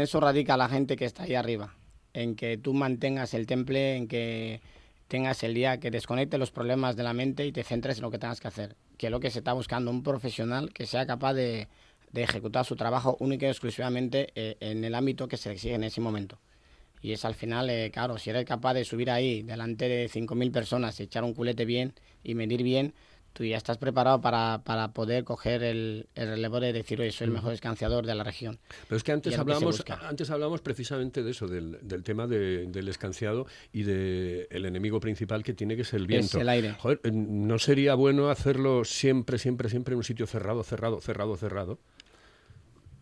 eso 0.00 0.20
radica 0.20 0.56
la 0.56 0.68
gente 0.68 0.96
que 0.96 1.04
está 1.04 1.24
ahí 1.24 1.34
arriba. 1.34 1.74
En 2.12 2.34
que 2.34 2.58
tú 2.58 2.74
mantengas 2.74 3.34
el 3.34 3.46
temple, 3.46 3.96
en 3.96 4.08
que 4.08 4.60
tengas 5.08 5.42
el 5.42 5.54
día 5.54 5.78
que 5.78 5.90
desconecte 5.90 6.38
los 6.38 6.50
problemas 6.50 6.96
de 6.96 7.02
la 7.02 7.12
mente 7.12 7.46
y 7.46 7.52
te 7.52 7.62
centres 7.64 7.98
en 7.98 8.02
lo 8.02 8.10
que 8.10 8.18
tengas 8.18 8.40
que 8.40 8.48
hacer. 8.48 8.76
que 8.96 9.06
es 9.06 9.10
lo 9.10 9.20
que 9.20 9.30
se 9.30 9.38
está 9.38 9.52
buscando, 9.52 9.90
un 9.90 10.02
profesional 10.02 10.72
que 10.72 10.86
sea 10.86 11.06
capaz 11.06 11.34
de, 11.34 11.68
ejecutar 12.12 12.64
su 12.64 12.76
trabajo 12.76 13.16
único 13.20 13.46
y 13.46 13.48
exclusivamente 13.48 14.30
eh, 14.34 14.56
en 14.60 14.84
el 14.84 14.94
ámbito 14.94 15.26
que 15.26 15.36
se 15.36 15.48
le 15.48 15.54
exige 15.54 15.74
en 15.74 15.84
ese 15.84 16.00
momento. 16.00 16.38
Y 17.02 17.12
es 17.12 17.24
al 17.24 17.34
final, 17.34 17.70
eh, 17.70 17.90
claro, 17.90 18.18
si 18.18 18.30
eres 18.30 18.44
capaz 18.44 18.74
de 18.74 18.84
subir 18.84 19.10
ahí 19.10 19.42
delante 19.42 19.88
de 19.88 20.08
5.000 20.08 20.52
personas, 20.52 21.00
echar 21.00 21.24
un 21.24 21.34
culete 21.34 21.64
bien 21.64 21.94
y 22.22 22.34
medir 22.34 22.62
bien, 22.62 22.94
tú 23.32 23.44
ya 23.44 23.56
estás 23.56 23.78
preparado 23.78 24.20
para, 24.20 24.62
para 24.64 24.92
poder 24.92 25.24
coger 25.24 25.62
el, 25.62 26.06
el 26.14 26.28
relevo 26.28 26.60
de 26.60 26.72
decir, 26.72 27.00
oye, 27.00 27.12
soy 27.12 27.26
el 27.26 27.32
mejor 27.32 27.52
escanciador 27.52 28.04
de 28.06 28.14
la 28.14 28.24
región. 28.24 28.58
Pero 28.88 28.96
es 28.96 29.04
que 29.04 29.12
antes 29.12 29.32
es 29.34 29.38
que 29.38 29.64
busca. 29.64 30.08
antes 30.08 30.30
hablamos 30.30 30.60
precisamente 30.60 31.22
de 31.22 31.30
eso, 31.30 31.46
del, 31.46 31.78
del 31.82 32.02
tema 32.02 32.26
de- 32.26 32.66
del 32.66 32.88
escanciado 32.88 33.46
y 33.72 33.82
del 33.84 34.64
enemigo 34.66 35.00
principal 35.00 35.42
que 35.42 35.54
tiene 35.54 35.76
que 35.76 35.84
ser 35.84 36.00
el 36.00 36.06
viento. 36.06 36.40
el 36.40 36.48
aire. 36.48 36.74
Joder, 36.78 37.00
eh, 37.04 37.10
¿no 37.12 37.58
sería 37.58 37.94
bueno 37.94 38.30
hacerlo 38.30 38.84
siempre, 38.84 39.38
siempre, 39.38 39.68
siempre 39.68 39.92
en 39.94 39.98
un 39.98 40.04
sitio 40.04 40.26
cerrado, 40.26 40.62
cerrado, 40.62 41.00
cerrado, 41.00 41.36
cerrado? 41.36 41.78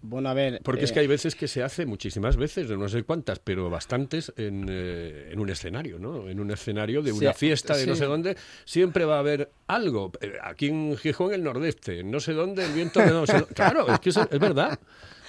Bueno, 0.00 0.28
a 0.28 0.34
ver. 0.34 0.60
Porque 0.62 0.84
es 0.84 0.90
eh, 0.90 0.94
que 0.94 1.00
hay 1.00 1.06
veces 1.08 1.34
que 1.34 1.48
se 1.48 1.62
hace 1.62 1.84
muchísimas 1.84 2.36
veces, 2.36 2.70
no 2.70 2.88
sé 2.88 3.02
cuántas, 3.02 3.40
pero 3.40 3.68
bastantes 3.68 4.32
en, 4.36 4.66
eh, 4.68 5.30
en 5.32 5.40
un 5.40 5.50
escenario, 5.50 5.98
¿no? 5.98 6.28
En 6.28 6.38
un 6.40 6.50
escenario 6.50 7.02
de 7.02 7.10
una 7.12 7.32
Sí, 7.32 7.38
fiesta 7.46 7.76
de 7.76 7.86
no 7.86 7.96
sé 7.96 8.04
dónde, 8.04 8.36
siempre 8.64 9.04
va 9.04 9.16
a 9.16 9.18
haber 9.20 9.50
algo. 9.66 10.12
Eh, 10.20 10.34
Aquí 10.42 10.68
en 10.68 10.96
Gijón, 10.96 11.34
el 11.34 11.42
nordeste, 11.42 12.04
no 12.04 12.20
sé 12.20 12.32
dónde, 12.32 12.64
el 12.64 12.72
viento 12.72 13.00
de 13.00 13.10
no 13.10 13.26
sé 13.26 13.38
dónde. 13.38 13.54
Claro, 13.54 13.88
es 13.90 13.98
que 14.00 14.10
eso 14.10 14.28
es 14.30 14.38
verdad. 14.40 14.78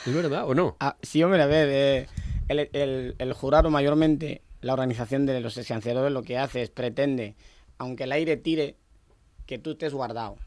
¿Es 0.06 0.14
verdad 0.14 0.48
o 0.48 0.54
no? 0.56 0.78
Ah, 0.80 0.96
sí, 1.02 1.22
hombre, 1.24 1.42
a 1.42 1.48
ver, 1.48 1.68
eh, 1.72 2.08
el, 2.48 2.70
el- 2.74 3.16
el 3.18 3.34
jurado 3.34 3.70
mayormente, 3.70 4.44
la 4.62 4.74
organización 4.74 5.26
de 5.26 5.42
los 5.42 5.58
escanciadores 5.58 6.12
lo 6.14 6.24
que 6.24 6.38
hace 6.38 6.62
es 6.62 6.70
pretende, 6.70 7.36
aunque 7.80 8.04
el 8.04 8.12
aire 8.12 8.38
tire, 8.38 8.76
que 9.46 9.58
tú 9.58 9.72
estés 9.72 9.94
guardado. 9.94 10.38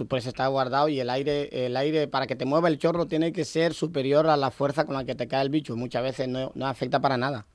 Tú 0.00 0.06
puedes 0.06 0.24
estar 0.24 0.48
guardado 0.48 0.88
y 0.88 0.98
el 0.98 1.10
aire, 1.10 1.66
el 1.66 1.76
aire 1.76 2.08
para 2.08 2.26
que 2.26 2.34
te 2.34 2.46
mueva 2.46 2.68
el 2.68 2.78
chorro 2.78 3.04
tiene 3.04 3.34
que 3.34 3.44
ser 3.44 3.74
superior 3.74 4.28
a 4.28 4.38
la 4.38 4.50
fuerza 4.50 4.86
con 4.86 4.94
la 4.94 5.04
que 5.04 5.14
te 5.14 5.28
cae 5.28 5.42
el 5.42 5.50
bicho. 5.50 5.76
Muchas 5.76 6.02
veces 6.02 6.26
no, 6.26 6.52
no 6.54 6.66
afecta 6.66 7.02
para 7.02 7.18
nada. 7.18 7.46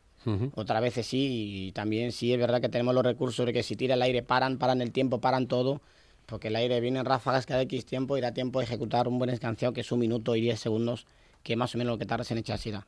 Otras 0.54 0.80
veces 0.80 1.08
sí, 1.08 1.70
y 1.70 1.72
también 1.72 2.12
sí 2.12 2.32
es 2.32 2.40
verdad 2.40 2.62
que 2.62 2.70
tenemos 2.70 2.94
los 2.94 3.04
recursos 3.04 3.48
de 3.48 3.52
que 3.52 3.64
si 3.64 3.76
tira 3.76 3.96
el 3.96 4.02
aire 4.04 4.22
paran, 4.22 4.60
paran 4.60 4.84
el 4.84 4.92
tiempo, 4.92 5.20
paran 5.20 5.48
todo, 5.48 5.82
porque 6.28 6.50
el 6.50 6.56
aire 6.56 6.80
viene 6.82 7.00
en 7.00 7.06
ráfagas 7.06 7.48
cada 7.48 7.64
X 7.64 7.84
tiempo 7.84 8.16
y 8.16 8.22
da 8.22 8.32
tiempo 8.32 8.60
de 8.60 8.66
ejecutar 8.66 9.08
un 9.08 9.18
buen 9.18 9.32
escanciado 9.32 9.74
que 9.74 9.82
es 9.82 9.92
un 9.92 9.98
minuto 9.98 10.36
y 10.36 10.42
10 10.42 10.60
segundos, 10.60 11.08
que 11.42 11.54
es 11.54 11.58
más 11.58 11.74
o 11.74 11.80
menos 11.80 11.94
lo 11.94 11.98
que 11.98 12.06
tardas 12.06 12.30
en 12.30 12.38
echar 12.38 12.60
sida. 12.60 12.86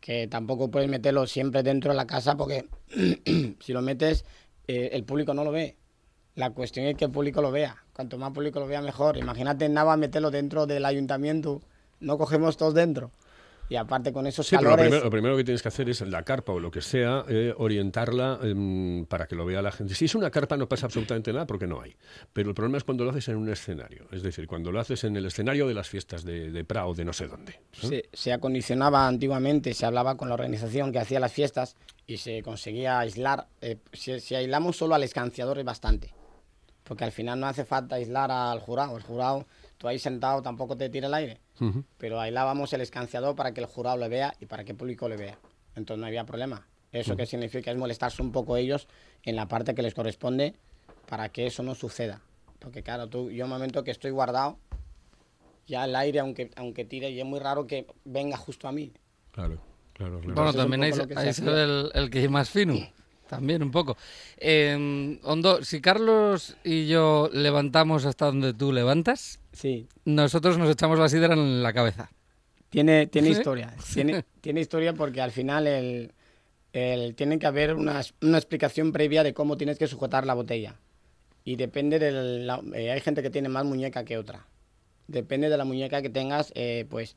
Que 0.00 0.28
tampoco 0.28 0.70
puedes 0.70 0.88
meterlo 0.88 1.26
siempre 1.26 1.62
dentro 1.62 1.90
de 1.90 1.98
la 1.98 2.06
casa 2.06 2.38
porque 2.38 2.64
si 3.60 3.74
lo 3.74 3.82
metes, 3.82 4.24
eh, 4.66 4.88
el 4.94 5.04
público 5.04 5.34
no 5.34 5.44
lo 5.44 5.52
ve. 5.52 5.76
La 6.34 6.50
cuestión 6.50 6.86
es 6.86 6.96
que 6.96 7.04
el 7.06 7.10
público 7.10 7.42
lo 7.42 7.50
vea. 7.50 7.76
Cuanto 7.92 8.16
más 8.18 8.32
público 8.32 8.58
lo 8.60 8.66
vea, 8.66 8.80
mejor. 8.80 9.16
Imagínate 9.18 9.68
Nava 9.68 9.96
meterlo 9.96 10.30
dentro 10.30 10.66
del 10.66 10.84
ayuntamiento. 10.84 11.60
No 12.00 12.16
cogemos 12.18 12.56
todos 12.56 12.74
dentro. 12.74 13.10
Y 13.68 13.76
aparte 13.76 14.12
con 14.12 14.26
esos 14.26 14.46
Sí, 14.46 14.56
pero 14.56 14.70
lo 14.70 14.76
calores... 14.76 14.88
primero, 14.90 15.04
lo 15.04 15.10
primero 15.10 15.36
que 15.36 15.44
tienes 15.44 15.62
que 15.62 15.68
hacer 15.68 15.88
es 15.88 16.00
la 16.02 16.24
carpa 16.24 16.52
o 16.52 16.60
lo 16.60 16.70
que 16.70 16.82
sea, 16.82 17.24
eh, 17.28 17.54
orientarla 17.56 18.38
em, 18.42 19.06
para 19.06 19.26
que 19.26 19.34
lo 19.34 19.46
vea 19.46 19.62
la 19.62 19.72
gente. 19.72 19.94
Si 19.94 20.04
es 20.06 20.14
una 20.14 20.30
carpa 20.30 20.56
no 20.58 20.68
pasa 20.68 20.86
absolutamente 20.86 21.32
nada 21.32 21.46
porque 21.46 21.66
no 21.66 21.80
hay. 21.80 21.94
Pero 22.32 22.50
el 22.50 22.54
problema 22.54 22.76
es 22.78 22.84
cuando 22.84 23.04
lo 23.04 23.10
haces 23.10 23.28
en 23.28 23.36
un 23.36 23.48
escenario. 23.48 24.06
Es 24.10 24.22
decir, 24.22 24.46
cuando 24.46 24.72
lo 24.72 24.80
haces 24.80 25.04
en 25.04 25.16
el 25.16 25.24
escenario 25.24 25.66
de 25.68 25.74
las 25.74 25.88
fiestas 25.88 26.24
de, 26.24 26.50
de 26.50 26.64
Prado, 26.64 26.92
de 26.92 27.04
no 27.04 27.12
sé 27.14 27.28
dónde. 27.28 27.52
¿eh? 27.52 27.60
se, 27.72 28.08
se 28.12 28.32
acondicionaba 28.32 29.06
antiguamente, 29.06 29.72
se 29.72 29.86
hablaba 29.86 30.16
con 30.16 30.28
la 30.28 30.34
organización 30.34 30.92
que 30.92 30.98
hacía 30.98 31.20
las 31.20 31.32
fiestas 31.32 31.76
y 32.06 32.18
se 32.18 32.42
conseguía 32.42 32.98
aislar. 32.98 33.46
eh, 33.62 33.78
si, 33.92 34.20
si 34.20 34.34
aislamos 34.34 34.76
solo 34.76 34.94
al 34.94 35.02
escanciador 35.04 35.58
es 35.58 35.64
bastante, 35.64 36.12
porque 36.92 37.04
al 37.04 37.12
final 37.12 37.40
no 37.40 37.46
hace 37.46 37.64
falta 37.64 37.94
aislar 37.96 38.30
al 38.30 38.60
jurado. 38.60 38.94
El 38.98 39.02
jurado, 39.02 39.46
tú 39.78 39.88
ahí 39.88 39.98
sentado 39.98 40.42
tampoco 40.42 40.76
te 40.76 40.90
tira 40.90 41.06
el 41.08 41.14
aire, 41.14 41.40
Ujú. 41.58 41.82
pero 41.96 42.20
aislábamos 42.20 42.70
el 42.74 42.82
escanciador 42.82 43.34
para 43.34 43.54
que 43.54 43.62
el 43.62 43.66
jurado 43.66 43.96
lo 43.96 44.10
vea 44.10 44.34
y 44.40 44.44
para 44.44 44.62
que 44.64 44.72
el 44.72 44.76
público 44.76 45.08
lo 45.08 45.16
vea. 45.16 45.38
Entonces 45.74 45.98
no 46.02 46.06
había 46.06 46.26
problema. 46.26 46.66
¿Eso 46.92 47.16
qué 47.16 47.24
significa? 47.24 47.70
Es 47.70 47.78
molestarse 47.78 48.20
un 48.20 48.30
poco 48.30 48.58
ellos 48.58 48.88
en 49.22 49.36
la 49.36 49.48
parte 49.48 49.74
que 49.74 49.80
les 49.80 49.94
corresponde 49.94 50.54
para 51.08 51.30
que 51.30 51.46
eso 51.46 51.62
no 51.62 51.74
suceda. 51.74 52.20
Porque 52.58 52.82
claro, 52.82 53.08
tú, 53.08 53.30
yo 53.30 53.38
en 53.38 53.44
un 53.44 53.48
momento 53.56 53.82
que 53.84 53.90
estoy 53.90 54.10
guardado, 54.10 54.58
ya 55.66 55.86
el 55.86 55.96
aire, 55.96 56.20
aunque, 56.20 56.50
aunque 56.56 56.84
tire, 56.84 57.08
y 57.08 57.18
es 57.20 57.24
muy 57.24 57.40
raro 57.40 57.66
que 57.66 57.86
venga 58.04 58.36
justo 58.36 58.68
a 58.68 58.72
mí. 58.72 58.92
Claro, 59.30 59.56
claro, 59.94 60.20
claro. 60.20 60.34
Bueno, 60.34 60.52
también 60.52 60.82
ahí, 60.82 60.90
poco 60.90 60.96
se- 60.96 61.02
lo 61.04 61.08
que 61.08 61.14
se 61.14 61.20
ahí 61.20 61.32
se 61.32 61.40
hacía. 61.40 61.52
ve 61.54 61.62
el, 61.64 61.90
el 61.94 62.10
que 62.10 62.22
es 62.22 62.30
más 62.30 62.50
fino. 62.50 62.74
También 63.32 63.62
un 63.62 63.70
poco. 63.70 63.96
Eh, 64.36 65.18
Hondo, 65.22 65.64
si 65.64 65.80
Carlos 65.80 66.54
y 66.64 66.86
yo 66.86 67.30
levantamos 67.32 68.04
hasta 68.04 68.26
donde 68.26 68.52
tú 68.52 68.72
levantas, 68.72 69.40
Sí, 69.54 69.86
nosotros 70.04 70.58
nos 70.58 70.68
echamos 70.70 70.98
la 70.98 71.08
sidra 71.08 71.32
en 71.32 71.62
la 71.62 71.72
cabeza. 71.72 72.10
tiene, 72.68 73.06
tiene 73.06 73.28
¿Sí? 73.28 73.32
historia. 73.32 73.74
Tiene, 73.94 74.24
tiene 74.42 74.60
historia 74.60 74.92
porque 74.92 75.22
al 75.22 75.30
final 75.30 75.66
el, 75.66 76.12
el- 76.74 77.14
tiene 77.14 77.38
que 77.38 77.46
haber 77.46 77.74
una, 77.74 78.02
una 78.20 78.36
explicación 78.36 78.92
previa 78.92 79.22
de 79.22 79.32
cómo 79.32 79.56
tienes 79.56 79.78
que 79.78 79.86
sujetar 79.86 80.26
la 80.26 80.34
botella. 80.34 80.76
Y 81.42 81.56
depende 81.56 81.98
de 81.98 82.12
la... 82.12 82.60
eh, 82.74 82.90
hay 82.90 83.00
gente 83.00 83.22
que 83.22 83.30
tiene 83.30 83.48
más 83.48 83.64
muñeca 83.64 84.04
que 84.04 84.18
otra. 84.18 84.46
Depende 85.08 85.48
de 85.48 85.56
la 85.56 85.64
muñeca 85.64 86.02
que 86.02 86.10
tengas, 86.10 86.52
eh, 86.54 86.84
pues 86.90 87.16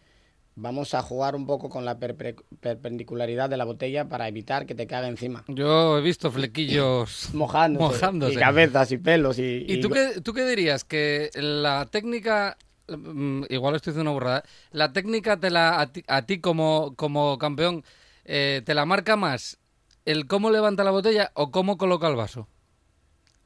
vamos 0.55 0.93
a 0.93 1.01
jugar 1.01 1.35
un 1.35 1.45
poco 1.45 1.69
con 1.69 1.83
la 1.85 1.99
perpe- 1.99 2.41
perpendicularidad 2.61 3.49
de 3.49 3.57
la 3.57 3.65
botella 3.65 4.07
para 4.07 4.27
evitar 4.27 4.65
que 4.65 4.75
te 4.75 4.87
caiga 4.87 5.07
encima. 5.07 5.43
Yo 5.47 5.97
he 5.97 6.01
visto 6.01 6.31
flequillos 6.31 7.29
Mojándose. 7.33 7.83
mojándose. 7.85 8.33
Y 8.33 8.37
cabezas 8.37 8.91
y 8.91 8.97
pelos. 8.97 9.37
Y, 9.39 9.65
¿Y 9.67 9.81
tú 9.81 9.89
qué, 9.89 10.21
tú 10.21 10.33
qué 10.33 10.45
dirías? 10.47 10.83
Que 10.83 11.29
la 11.35 11.85
técnica, 11.91 12.57
mm, 12.87 13.43
igual 13.49 13.75
estoy 13.75 13.91
diciendo 13.91 14.11
una 14.11 14.19
burrada, 14.19 14.43
la 14.71 14.93
técnica 14.93 15.37
te 15.37 15.49
la, 15.49 15.79
a 15.81 15.91
ti, 15.91 16.03
a 16.07 16.21
ti 16.25 16.39
como, 16.39 16.93
como 16.95 17.37
campeón, 17.37 17.83
eh, 18.23 18.61
¿te 18.65 18.73
la 18.73 18.85
marca 18.85 19.15
más 19.17 19.57
el 20.05 20.27
cómo 20.27 20.51
levanta 20.51 20.83
la 20.83 20.91
botella 20.91 21.31
o 21.33 21.51
cómo 21.51 21.77
coloca 21.77 22.07
el 22.07 22.15
vaso? 22.15 22.47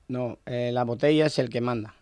No, 0.08 0.40
eh, 0.46 0.72
la 0.74 0.84
botella 0.84 1.26
es 1.28 1.38
el 1.40 1.50
que 1.50 1.62
manda. 1.62 1.96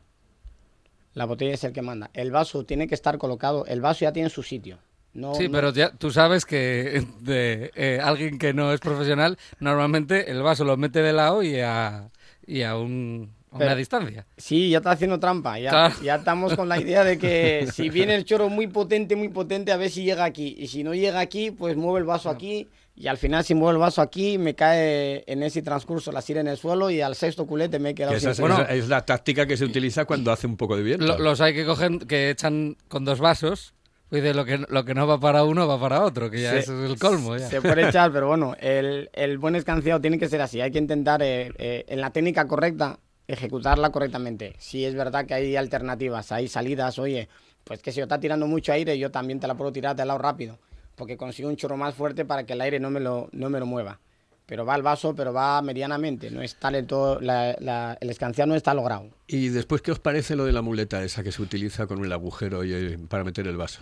La 1.13 1.25
botella 1.25 1.53
es 1.53 1.63
el 1.63 1.73
que 1.73 1.81
manda. 1.81 2.09
El 2.13 2.31
vaso 2.31 2.63
tiene 2.65 2.87
que 2.87 2.95
estar 2.95 3.17
colocado. 3.17 3.65
El 3.65 3.81
vaso 3.81 4.01
ya 4.01 4.13
tiene 4.13 4.29
su 4.29 4.43
sitio. 4.43 4.77
No, 5.17 5.33
Sí, 5.35 5.45
no- 5.47 5.51
pero 5.51 5.73
ya- 5.73 5.91
tú 5.91 6.11
sabes 6.11 6.45
que 6.45 7.03
de 7.21 7.71
eh, 7.75 7.99
alguien 8.01 8.37
que 8.37 8.53
no 8.53 8.71
es 8.71 8.79
profesional, 8.79 9.37
normalmente 9.59 10.29
el 10.31 10.41
vaso 10.43 10.63
lo 10.63 10.77
mete 10.77 11.01
de 11.01 11.11
lado 11.11 11.41
y 11.41 11.59
a, 11.59 12.09
y 12.45 12.61
a, 12.61 12.77
un- 12.77 13.31
a 13.51 13.55
una 13.55 13.65
Pero- 13.65 13.75
distancia. 13.77 14.27
Sí, 14.37 14.69
ya 14.69 14.77
está 14.77 14.91
haciendo 14.91 15.19
trampa. 15.19 15.57
Ya, 15.59 15.71
Claro. 15.71 15.95
ya 16.03 16.15
estamos 16.15 16.55
con 16.55 16.69
la 16.69 16.79
idea 16.79 17.03
de 17.03 17.17
que 17.17 17.67
si 17.73 17.89
viene 17.89 18.13
el 18.15 18.25
choro 18.25 18.47
muy 18.49 18.67
potente, 18.67 19.15
muy 19.15 19.29
potente, 19.29 19.71
a 19.71 19.77
ver 19.77 19.89
si 19.89 20.03
llega 20.03 20.23
aquí. 20.23 20.55
Y 20.59 20.67
si 20.67 20.83
no 20.83 20.93
llega 20.93 21.19
aquí, 21.19 21.49
pues 21.51 21.75
mueve 21.75 21.99
el 21.99 22.05
vaso 22.05 22.29
aquí. 22.29 22.67
Y 22.99 23.07
al 23.07 23.17
final, 23.17 23.43
si 23.43 23.53
mueve 23.53 23.73
el 23.73 23.79
vaso 23.79 24.01
aquí, 24.01 24.37
me 24.39 24.55
cae 24.55 25.23
en 25.27 25.43
ese 25.43 25.61
transcurso 25.61 26.11
la 26.11 26.21
sira 26.21 26.41
en 26.41 26.47
el 26.47 26.57
suelo 26.57 26.89
y 26.89 26.99
al 27.01 27.15
sexto 27.15 27.45
culete 27.45 27.77
me 27.79 27.91
he 27.91 27.95
quedado 27.95 28.19
sin 28.19 28.29
es, 28.29 28.37
suelo. 28.37 28.55
esa 28.55 28.73
es 28.73 28.87
la 28.87 29.05
táctica 29.05 29.45
que 29.45 29.55
se 29.55 29.65
utiliza 29.65 30.05
cuando 30.05 30.31
hace 30.31 30.47
un 30.47 30.57
poco 30.57 30.75
de 30.75 30.81
viento. 30.83 31.05
Lo- 31.05 31.19
los 31.19 31.39
hay 31.41 31.53
que 31.53 31.63
cogen, 31.65 31.99
que 31.99 32.31
echan 32.31 32.75
con 32.87 33.05
dos 33.05 33.19
vasos. 33.19 33.73
Pues 34.09 34.23
dice, 34.23 34.33
lo 34.33 34.45
que, 34.45 34.57
lo 34.69 34.85
que 34.85 34.93
no 34.93 35.05
va 35.05 35.19
para 35.19 35.43
uno 35.43 35.67
va 35.67 35.79
para 35.79 36.03
otro, 36.03 36.29
que 36.31 36.41
ya 36.41 36.51
Se- 36.51 36.59
eso 36.59 36.83
es 36.85 36.91
el 36.91 36.97
colmo. 36.99 37.35
Ya. 37.35 37.49
Se 37.49 37.61
puede 37.61 37.87
echar, 37.89 38.11
pero 38.13 38.27
bueno, 38.27 38.55
el, 38.59 39.09
el 39.13 39.37
buen 39.37 39.55
escanciado 39.55 39.99
tiene 39.99 40.17
que 40.17 40.29
ser 40.29 40.41
así. 40.41 40.61
Hay 40.61 40.71
que 40.71 40.79
intentar, 40.79 41.21
eh, 41.21 41.51
eh, 41.57 41.83
en 41.87 41.99
la 41.99 42.11
técnica 42.11 42.47
correcta, 42.47 42.99
ejecutarla 43.27 43.89
correctamente. 43.91 44.55
Si 44.59 44.85
es 44.85 44.95
verdad 44.95 45.25
que 45.25 45.33
hay 45.33 45.55
alternativas, 45.57 46.31
hay 46.31 46.47
salidas, 46.47 46.97
oye, 46.99 47.27
pues 47.65 47.81
que 47.81 47.91
si 47.91 47.97
yo 47.97 48.03
está 48.03 48.19
tirando 48.19 48.47
mucho 48.47 48.71
aire, 48.71 48.97
yo 48.97 49.11
también 49.11 49.39
te 49.41 49.47
la 49.47 49.55
puedo 49.55 49.73
tirar 49.73 49.95
de 49.97 50.05
lado 50.05 50.19
rápido, 50.19 50.57
porque 50.95 51.17
consigo 51.17 51.49
un 51.49 51.57
chorro 51.57 51.75
más 51.75 51.93
fuerte 51.93 52.23
para 52.23 52.45
que 52.45 52.53
el 52.53 52.61
aire 52.61 52.79
no 52.79 52.89
me 52.89 53.01
lo, 53.01 53.27
no 53.33 53.49
me 53.49 53.59
lo 53.59 53.65
mueva. 53.65 53.99
Pero 54.45 54.65
va 54.65 54.75
al 54.75 54.81
vaso, 54.83 55.13
pero 55.13 55.33
va 55.33 55.61
medianamente, 55.61 56.31
no 56.31 56.41
está 56.41 56.71
del 56.71 56.87
todo, 56.87 57.19
la- 57.19 57.57
la- 57.59 57.97
el 57.99 58.09
escanciado 58.09 58.47
no 58.47 58.55
está 58.55 58.73
logrado. 58.73 59.09
Y 59.27 59.49
después, 59.49 59.81
¿qué 59.81 59.91
os 59.91 59.99
parece 59.99 60.37
lo 60.37 60.45
de 60.45 60.53
la 60.53 60.61
muleta 60.61 61.03
esa 61.03 61.21
que 61.21 61.33
se 61.33 61.41
utiliza 61.41 61.85
con 61.85 62.05
el 62.05 62.13
agujero 62.13 62.63
y, 62.63 62.71
eh, 62.73 62.97
para 63.09 63.25
meter 63.25 63.45
el 63.47 63.57
vaso? 63.57 63.81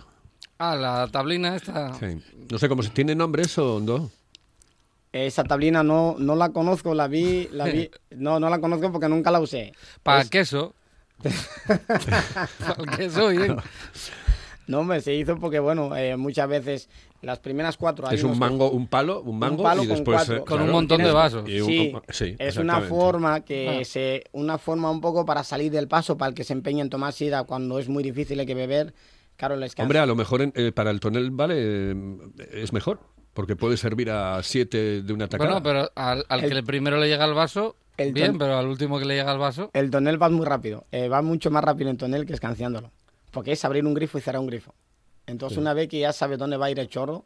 Ah, 0.58 0.74
la 0.76 1.08
tablina 1.08 1.54
esta. 1.56 1.94
Sí. 1.94 2.18
No 2.50 2.58
sé 2.58 2.68
cómo 2.68 2.82
se 2.82 2.90
tiene 2.90 3.14
nombre 3.14 3.42
eso, 3.42 3.80
no. 3.82 4.10
Esa 5.12 5.44
tablina 5.44 5.82
no, 5.82 6.16
no 6.18 6.34
la 6.36 6.50
conozco, 6.50 6.94
la 6.94 7.08
vi, 7.08 7.48
la 7.52 7.64
vi, 7.66 7.90
no, 8.10 8.38
no 8.40 8.50
la 8.50 8.58
conozco 8.60 8.90
porque 8.92 9.08
nunca 9.08 9.30
la 9.30 9.40
usé. 9.40 9.72
Para 10.02 10.22
Es- 10.22 10.30
queso. 10.30 10.74
Para 12.58 12.82
el 12.82 12.90
queso, 12.96 13.28
bien. 13.28 13.56
No, 14.68 14.80
hombre, 14.80 15.00
se 15.00 15.14
hizo 15.14 15.36
porque, 15.38 15.60
bueno, 15.60 15.94
eh, 15.94 16.16
muchas 16.16 16.48
veces 16.48 16.88
las 17.22 17.38
primeras 17.38 17.76
cuatro... 17.76 18.08
hay 18.08 18.16
Es 18.16 18.24
un 18.24 18.32
que- 18.32 18.38
mango, 18.40 18.68
un 18.72 18.88
palo, 18.88 19.20
un 19.22 19.38
mango 19.38 19.62
palo 19.62 19.84
y 19.84 19.86
con 19.86 19.94
después 19.94 20.16
cuatro. 20.16 20.36
eh, 20.38 20.44
Con 20.44 20.60
un 20.60 20.72
montón 20.72 21.00
de 21.04 21.12
vasos. 21.12 21.48
y 21.48 21.60
un- 21.60 21.68
Sí, 21.68 21.92
sí, 22.10 22.36
es 22.36 22.56
una 22.56 22.80
forma 22.80 23.42
que 23.42 23.78
Ah. 23.82 23.84
se... 23.84 24.24
Una 24.32 24.58
forma 24.58 24.90
un 24.90 25.00
poco 25.00 25.24
para 25.24 25.44
salir 25.44 25.70
del 25.70 25.86
paso, 25.86 26.18
para 26.18 26.30
el 26.30 26.34
que 26.34 26.42
se 26.42 26.52
empeña 26.52 26.82
en 26.82 26.90
tomar 26.90 27.12
sida 27.12 27.44
cuando 27.44 27.78
es 27.78 27.88
muy 27.88 28.02
difícil 28.02 28.40
hay 28.40 28.46
que 28.46 28.56
beber. 28.56 28.92
Claro, 29.36 29.56
les. 29.56 29.78
Hombre, 29.78 29.98
a 29.98 30.06
lo 30.06 30.14
mejor 30.16 30.42
en- 30.42 30.52
eh, 30.56 30.72
para 30.72 30.90
el 30.90 31.00
tonel 31.00 31.30
vale 31.30 31.54
eh, 31.58 31.94
es 32.52 32.72
mejor, 32.72 33.00
porque 33.34 33.56
puede 33.56 33.76
servir 33.76 34.10
a 34.10 34.42
siete 34.42 35.02
de 35.02 35.12
una 35.12 35.28
tacada. 35.28 35.50
Bueno, 35.50 35.62
pero 35.62 35.90
al, 35.94 36.24
al 36.28 36.40
que 36.40 36.46
El- 36.46 36.64
primero 36.64 36.98
le 36.98 37.08
llega 37.08 37.24
el 37.24 37.34
vaso, 37.34 37.76
El 37.98 38.12
Bien, 38.12 38.32
ton- 38.32 38.38
pero 38.38 38.56
al 38.58 38.66
último 38.66 38.98
que 38.98 39.04
le 39.04 39.14
llega 39.16 39.30
al 39.32 39.38
vaso. 39.38 39.70
El 39.72 39.90
tonel 39.90 40.20
va 40.20 40.28
muy 40.28 40.44
rápido. 40.46 40.84
eh, 40.92 41.08
va 41.08 41.22
mucho 41.22 41.50
más 41.50 41.62
rápido 41.64 41.90
en 41.90 41.96
tonel 41.96 42.26
que 42.26 42.32
escanciándolo. 42.34 42.90
Porque 43.30 43.52
es 43.52 43.64
abrir 43.64 43.84
un 43.84 43.94
grifo 43.94 44.18
y 44.18 44.20
cerrar 44.22 44.40
un 44.40 44.46
grifo. 44.46 44.74
Entonces, 45.26 45.58
una 45.58 45.74
vez 45.74 45.88
que 45.88 45.98
ya 45.98 46.12
sabes 46.12 46.38
dónde 46.38 46.56
va 46.56 46.66
a 46.66 46.70
ir 46.70 46.78
el 46.78 46.88
chorro, 46.88 47.24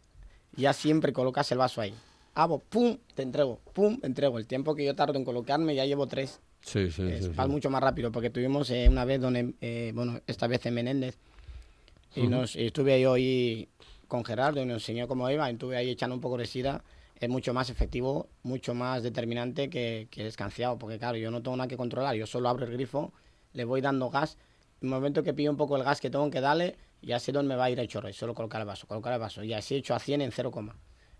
ya 0.57 0.73
siempre 0.73 1.12
colocas 1.12 1.51
el 1.53 1.59
vaso 1.59 1.81
ahí. 1.81 1.94
Hago, 2.35 2.59
pum, 2.61 2.96
te 3.14 3.23
entrego, 3.23 3.61
pum, 3.73 4.01
te 4.01 4.07
entrego. 4.07 4.38
El 4.38 4.46
tiempo 4.46 4.75
que 4.75 4.85
yo 4.85 4.94
tardo 4.94 5.18
en 5.18 5.25
colocarme 5.25 5.75
ya 5.75 5.85
llevo 5.85 6.07
tres. 6.07 6.40
Sí, 6.62 6.90
sí, 6.90 7.03
Es- 7.03 7.25
sí, 7.27 7.31
va 7.38 7.44
sí. 7.44 7.51
mucho 7.51 7.68
más 7.70 7.83
rápido 7.83 8.11
porque 8.12 8.31
tuvimos 8.31 8.70
eh, 8.70 8.87
una 8.88 9.05
vez 9.05 9.20
donde, 9.20 9.55
eh, 9.61 9.92
bueno, 9.94 10.20
esta 10.27 10.46
vez 10.46 10.64
en 10.66 10.75
Menéndez, 10.75 11.18
y, 12.14 12.27
nos, 12.27 12.57
y 12.57 12.66
estuve 12.66 12.94
ahí 12.94 13.68
con 14.09 14.25
Gerardo 14.25 14.62
y 14.62 14.66
nos 14.66 14.83
enseñó 14.83 15.07
cómo 15.09 15.31
iba, 15.31 15.49
y 15.49 15.53
estuve 15.53 15.77
ahí 15.77 15.90
echando 15.90 16.14
un 16.14 16.20
poco 16.20 16.37
de 16.37 16.46
sida, 16.46 16.83
es 17.18 17.29
mucho 17.29 17.53
más 17.55 17.70
efectivo, 17.70 18.29
mucho 18.42 18.75
más 18.75 19.03
determinante 19.03 19.68
que, 19.68 20.09
que 20.11 20.23
el 20.23 20.27
escanciado, 20.27 20.79
porque 20.79 20.99
claro, 20.99 21.16
yo 21.18 21.31
no 21.31 21.42
tengo 21.42 21.57
nada 21.57 21.68
que 21.68 21.77
controlar, 21.77 22.14
yo 22.16 22.27
solo 22.27 22.49
abro 22.49 22.66
el 22.66 22.73
grifo, 22.73 23.12
le 23.53 23.64
voy 23.64 23.81
dando 23.81 24.11
gas, 24.11 24.37
en 24.81 24.88
el 24.88 24.94
momento 24.94 25.23
que 25.23 25.35
pillo 25.35 25.51
un 25.51 25.57
poco 25.57 25.77
el 25.77 25.85
gas 25.85 26.01
que 26.01 26.11
tengo 26.11 26.31
que 26.31 26.40
darle, 26.40 26.77
ya 27.03 27.18
sé 27.18 27.33
dónde 27.33 27.51
me 27.51 27.57
va 27.57 27.64
a 27.64 27.70
ir 27.70 27.79
el 27.79 27.88
chorro, 27.88 28.09
y 28.09 28.12
solo 28.12 28.35
colocar 28.35 28.61
el 28.61 28.66
vaso, 28.66 28.87
colocar 28.87 29.12
el 29.12 29.18
vaso, 29.18 29.44
y 29.44 29.53
así 29.53 29.75
he 29.75 29.79
hecho 29.79 29.94
a 29.94 29.99
100 29.99 30.23
en 30.23 30.33
0, 30.33 30.51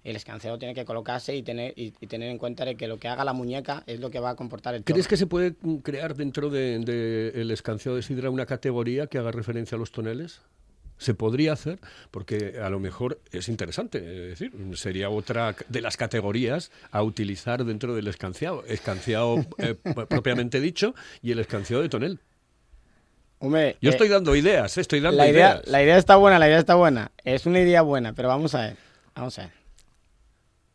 el 0.03 0.17
escanciado 0.17 0.59
tiene 0.59 0.75
que 0.75 0.85
colocarse 0.85 1.37
y 1.37 1.43
tener, 1.43 1.75
y, 1.77 1.93
y 2.01 2.07
tener 2.07 2.31
en 2.31 2.39
cuenta 2.39 2.65
de 2.65 2.75
que 2.75 2.89
lo 2.89 2.99
que 2.99 3.09
haga 3.09 3.25
la 3.25 3.35
muñeca 3.35 3.85
es 3.87 4.01
lo 4.01 4.11
que 4.11 4.19
va 4.19 4.31
a 4.31 4.35
comportar 4.37 4.75
el 4.75 4.81
chorro. 4.81 4.95
¿Crees 4.95 5.09
que 5.09 5.17
se 5.17 5.27
puede 5.27 5.55
crear 5.83 6.15
dentro 6.15 6.49
del 6.49 6.85
de, 6.85 7.33
el 7.35 7.51
escanciado 7.51 7.97
de 7.97 8.03
sidra 8.03 8.31
una 8.31 8.47
categoría 8.47 9.07
que 9.07 9.19
haga 9.19 9.31
referencia 9.31 9.77
a 9.77 9.79
los 9.79 9.93
toneles? 9.93 10.41
Se 11.01 11.15
podría 11.15 11.55
hacer, 11.55 11.79
porque 12.11 12.61
a 12.63 12.69
lo 12.69 12.79
mejor 12.79 13.21
es 13.33 13.49
interesante, 13.49 13.99
es 13.99 14.39
decir, 14.39 14.53
sería 14.75 15.09
otra 15.09 15.57
de 15.69 15.81
las 15.81 15.97
categorías 15.97 16.71
a 16.91 17.03
utilizar 17.03 17.65
dentro 17.65 17.95
del 17.95 18.07
escanciado. 18.07 18.65
Escanciado 18.67 19.45
eh, 19.59 19.75
propiamente 19.75 20.61
dicho 20.61 20.95
y 21.23 21.33
el 21.33 21.39
escanciado 21.39 21.83
de 21.83 21.89
tonel. 21.89 22.21
Hombre, 23.39 23.79
Yo 23.81 23.89
eh, 23.89 23.93
estoy 23.95 24.09
dando 24.09 24.37
ideas, 24.37 24.77
eh, 24.77 24.83
estoy 24.83 25.01
dando 25.01 25.17
la 25.17 25.29
idea, 25.29 25.53
ideas. 25.53 25.67
la 25.69 25.83
idea 25.83 25.97
está 25.97 26.17
buena, 26.17 26.39
la 26.39 26.47
idea 26.49 26.59
está 26.59 26.75
buena. 26.75 27.11
Es 27.25 27.47
una 27.47 27.61
idea 27.61 27.81
buena, 27.81 28.13
pero 28.13 28.29
vamos 28.29 28.55
a 28.55 28.61
ver. 28.67 28.77
Vamos 29.15 29.39
a 29.39 29.43
ver. 29.45 29.53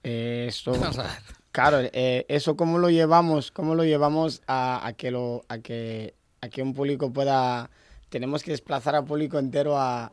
Eso, 0.02 0.72
Vamos 0.72 0.98
a 0.98 1.04
ver. 1.04 1.12
claro, 1.52 1.78
eh, 1.82 2.26
eso 2.28 2.58
cómo 2.58 2.80
lo 2.80 2.90
llevamos, 2.90 3.52
cómo 3.52 3.76
lo 3.76 3.84
llevamos 3.84 4.42
a, 4.48 4.86
a 4.86 4.94
que 4.94 5.12
lo, 5.12 5.46
a 5.50 5.60
que, 5.60 6.16
a 6.42 6.50
que 6.50 6.64
un 6.64 6.74
público 6.74 7.14
pueda, 7.14 7.70
tenemos 8.16 8.44
que 8.44 8.52
desplazar 8.52 8.96
al 8.96 9.04
público 9.04 9.38
entero 9.38 9.78
a, 9.78 10.10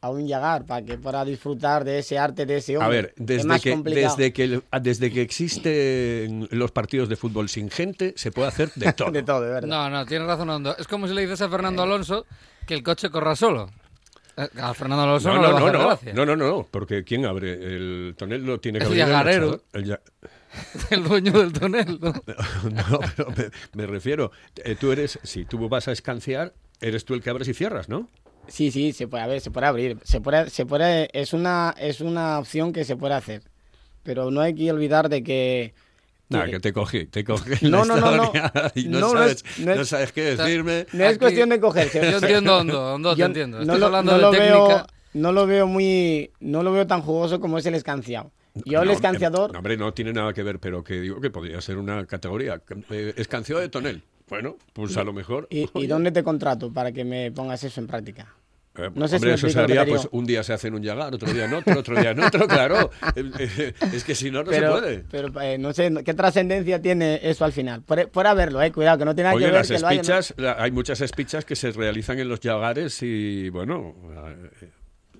a 0.00 0.08
un 0.08 0.26
llagar 0.26 0.64
para 0.64 0.82
que 0.86 0.96
pueda 0.96 1.22
disfrutar 1.22 1.84
de 1.84 1.98
ese 1.98 2.18
arte, 2.18 2.46
de 2.46 2.56
ese 2.56 2.76
A 2.76 2.78
hombre. 2.78 3.02
ver, 3.02 3.14
Es 3.18 3.26
desde 3.26 3.44
más 3.46 3.60
que, 3.60 3.72
complicado. 3.72 4.16
desde, 4.16 4.32
que, 4.32 4.44
el- 4.44 4.64
desde 4.80 5.12
que 5.12 5.20
existen 5.20 6.48
los 6.50 6.70
partidos 6.72 7.10
de 7.10 7.16
fútbol 7.16 7.50
sin 7.50 7.68
gente, 7.70 8.14
se 8.16 8.32
puede 8.32 8.48
hacer 8.48 8.72
de 8.74 8.90
todo. 8.94 9.10
de 9.10 9.22
todo, 9.22 9.42
de 9.42 9.50
verdad. 9.50 9.68
No, 9.68 9.90
no, 9.90 10.06
tienes 10.06 10.26
razón, 10.26 10.48
Hondo. 10.48 10.74
Es 10.78 10.86
como 10.88 11.06
si 11.06 11.12
le 11.12 11.20
dices 11.20 11.42
a 11.42 11.50
Fernando 11.50 11.82
Alonso 11.82 12.24
que 12.66 12.72
el 12.72 12.82
coche 12.82 13.10
corra 13.10 13.36
solo. 13.36 13.68
Eh, 14.38 14.48
A 14.62 14.72
Fernando 14.72 15.02
Alonso 15.04 15.28
No, 15.28 15.34
no, 15.34 15.42
no, 15.42 15.46
le 15.48 15.52
va 15.52 15.58
a 15.58 15.60
no, 15.60 15.66
hacer 15.66 15.78
no, 15.78 15.86
gracia. 15.88 16.12
no, 16.14 16.24
no, 16.24 16.36
no, 16.36 16.68
porque 16.70 17.04
¿quién 17.04 17.26
abre? 17.26 17.52
El 17.52 18.14
tonel 18.16 18.46
lo 18.46 18.60
tiene 18.60 18.78
que 18.78 18.86
El 18.86 18.92
abrir 18.92 19.04
llagarero. 19.04 19.44
echador. 19.46 19.62
El 19.74 19.84
ya- 19.84 20.00
El 20.90 21.04
dueño 21.04 21.32
del 21.32 21.52
tonel, 21.52 21.98
¿no? 22.00 22.12
No, 22.70 23.00
pero 23.14 23.30
me, 23.36 23.50
me 23.74 23.86
refiero, 23.86 24.32
eh, 24.64 24.74
tú 24.74 24.90
eres, 24.90 25.18
si 25.22 25.44
tú 25.44 25.68
vas 25.68 25.86
a 25.88 25.92
escanciar, 25.92 26.54
eres 26.82 27.04
tú 27.04 27.14
el 27.14 27.22
que 27.22 27.30
abres 27.30 27.48
y 27.48 27.54
cierras, 27.54 27.88
¿no? 27.88 28.08
Sí, 28.48 28.70
sí, 28.70 28.92
se 28.92 29.06
puede, 29.08 29.22
a 29.22 29.26
ver, 29.28 29.40
se 29.40 29.50
puede 29.50 29.66
abrir, 29.66 29.98
se 30.02 30.20
puede, 30.20 30.50
se 30.50 30.66
puede, 30.66 31.08
es 31.18 31.32
una, 31.32 31.74
es 31.78 32.00
una 32.00 32.38
opción 32.38 32.72
que 32.72 32.84
se 32.84 32.96
puede 32.96 33.14
hacer, 33.14 33.42
pero 34.02 34.30
no 34.30 34.40
hay 34.40 34.54
que 34.54 34.70
olvidar 34.70 35.08
de 35.08 35.22
que 35.22 35.74
Nada, 36.28 36.46
que- 36.46 36.52
que 36.52 36.60
te 36.60 36.72
cogí, 36.72 37.06
te 37.06 37.24
cogí 37.24 37.68
No, 37.68 37.84
la 37.84 37.96
no, 37.96 38.00
no, 38.00 38.16
no. 38.16 38.32
y 38.74 38.88
no, 38.88 39.00
No, 39.00 39.06
no 39.12 39.18
sabes, 39.20 39.44
es- 39.44 39.58
no 39.64 39.72
es- 39.72 39.78
no 39.78 39.84
sabes 39.84 40.12
qué 40.12 40.22
decirme. 40.34 40.86
no 40.92 41.04
es 41.04 41.10
Aquí- 41.10 41.18
cuestión 41.18 41.48
de 41.50 41.60
cogerse. 41.60 42.00
Yo 42.10 42.18
entiendo, 42.18 42.58
Hondo, 42.58 42.94
Hondo, 42.94 43.14
te 43.16 43.22
entiendo. 43.22 43.58
no 43.58 43.62
Estás 43.62 43.78
lo, 43.78 43.86
hablando 43.86 44.12
no 44.12 44.16
de 44.18 44.22
lo 44.22 44.30
técnica. 44.32 44.56
veo, 44.56 44.86
no 45.14 45.32
lo 45.32 45.46
veo 45.46 45.66
muy, 45.66 46.30
no 46.40 46.62
lo 46.62 46.72
veo 46.72 46.86
tan 46.86 47.02
jugoso 47.02 47.38
como 47.38 47.58
es 47.58 47.66
el 47.66 47.74
escanciado. 47.74 48.32
Yo 48.66 48.80
el 48.82 48.88
No, 48.88 48.92
escanciador, 48.94 49.52
no, 49.52 49.58
hombre, 49.60 49.76
no 49.78 49.94
tiene 49.94 50.12
nada 50.12 50.32
que 50.34 50.42
ver, 50.42 50.58
pero 50.58 50.82
que 50.84 51.00
digo 51.00 51.20
que 51.20 51.30
podría 51.30 51.60
ser 51.60 51.78
una 51.78 52.04
categoría. 52.06 52.60
Eh, 52.90 53.14
escanciado 53.16 53.60
de 53.62 53.68
tonel. 53.70 54.02
Bueno, 54.32 54.56
pues 54.72 54.96
a 54.96 55.04
lo 55.04 55.12
mejor. 55.12 55.46
¿y, 55.50 55.68
y 55.74 55.86
dónde 55.86 56.10
te 56.10 56.22
contrato 56.22 56.72
para 56.72 56.90
que 56.90 57.04
me 57.04 57.30
pongas 57.32 57.62
eso 57.64 57.80
en 57.82 57.86
práctica? 57.86 58.34
Eh, 58.78 58.88
No 58.94 59.06
sé 59.06 59.10
si 59.10 59.16
hombre, 59.16 59.30
me 59.32 59.34
eso 59.34 59.46
lo 59.48 59.52
sería, 59.52 59.84
pues 59.84 60.08
un 60.12 60.24
día 60.24 60.42
se 60.42 60.54
hace 60.54 60.68
en 60.68 60.74
un 60.74 60.82
llagar, 60.82 61.12
otro 61.14 61.30
día 61.30 61.44
en 61.44 61.52
otro, 61.52 61.78
otro 61.78 62.00
día 62.00 62.12
en 62.12 62.20
otro, 62.20 62.48
claro. 62.48 62.90
Eh, 63.16 63.30
eh, 63.38 63.74
es 63.92 64.02
que 64.04 64.14
si 64.14 64.30
no, 64.30 64.42
no 64.42 64.50
pero, 64.50 64.74
se 64.76 64.80
puede. 64.80 65.04
pero 65.10 65.40
eh, 65.42 65.58
no 65.58 65.74
sé, 65.74 65.92
¿qué 66.02 66.14
trascendencia 66.14 66.80
tiene 66.80 67.20
eso 67.22 67.44
al 67.44 67.52
final? 67.52 67.82
Por, 67.82 68.08
por 68.08 68.26
haberlo, 68.26 68.62
eh, 68.62 68.72
cuidado, 68.72 68.96
que 68.96 69.04
no 69.04 69.14
tiene 69.14 69.24
nada 69.28 69.36
Oye, 69.36 69.44
que 69.44 69.50
ver 69.52 69.60
las 69.60 69.68
que 69.68 69.78
lo 69.78 69.86
hayan- 69.88 70.00
espichas, 70.00 70.34
la- 70.38 70.56
hay 70.58 70.70
muchas 70.70 71.02
espichas 71.02 71.44
que 71.44 71.54
se 71.54 71.70
realizan 71.72 72.18
en 72.18 72.28
los 72.30 72.40
llagares 72.40 73.02
y, 73.02 73.50
bueno, 73.50 73.94
eh, 74.62 74.70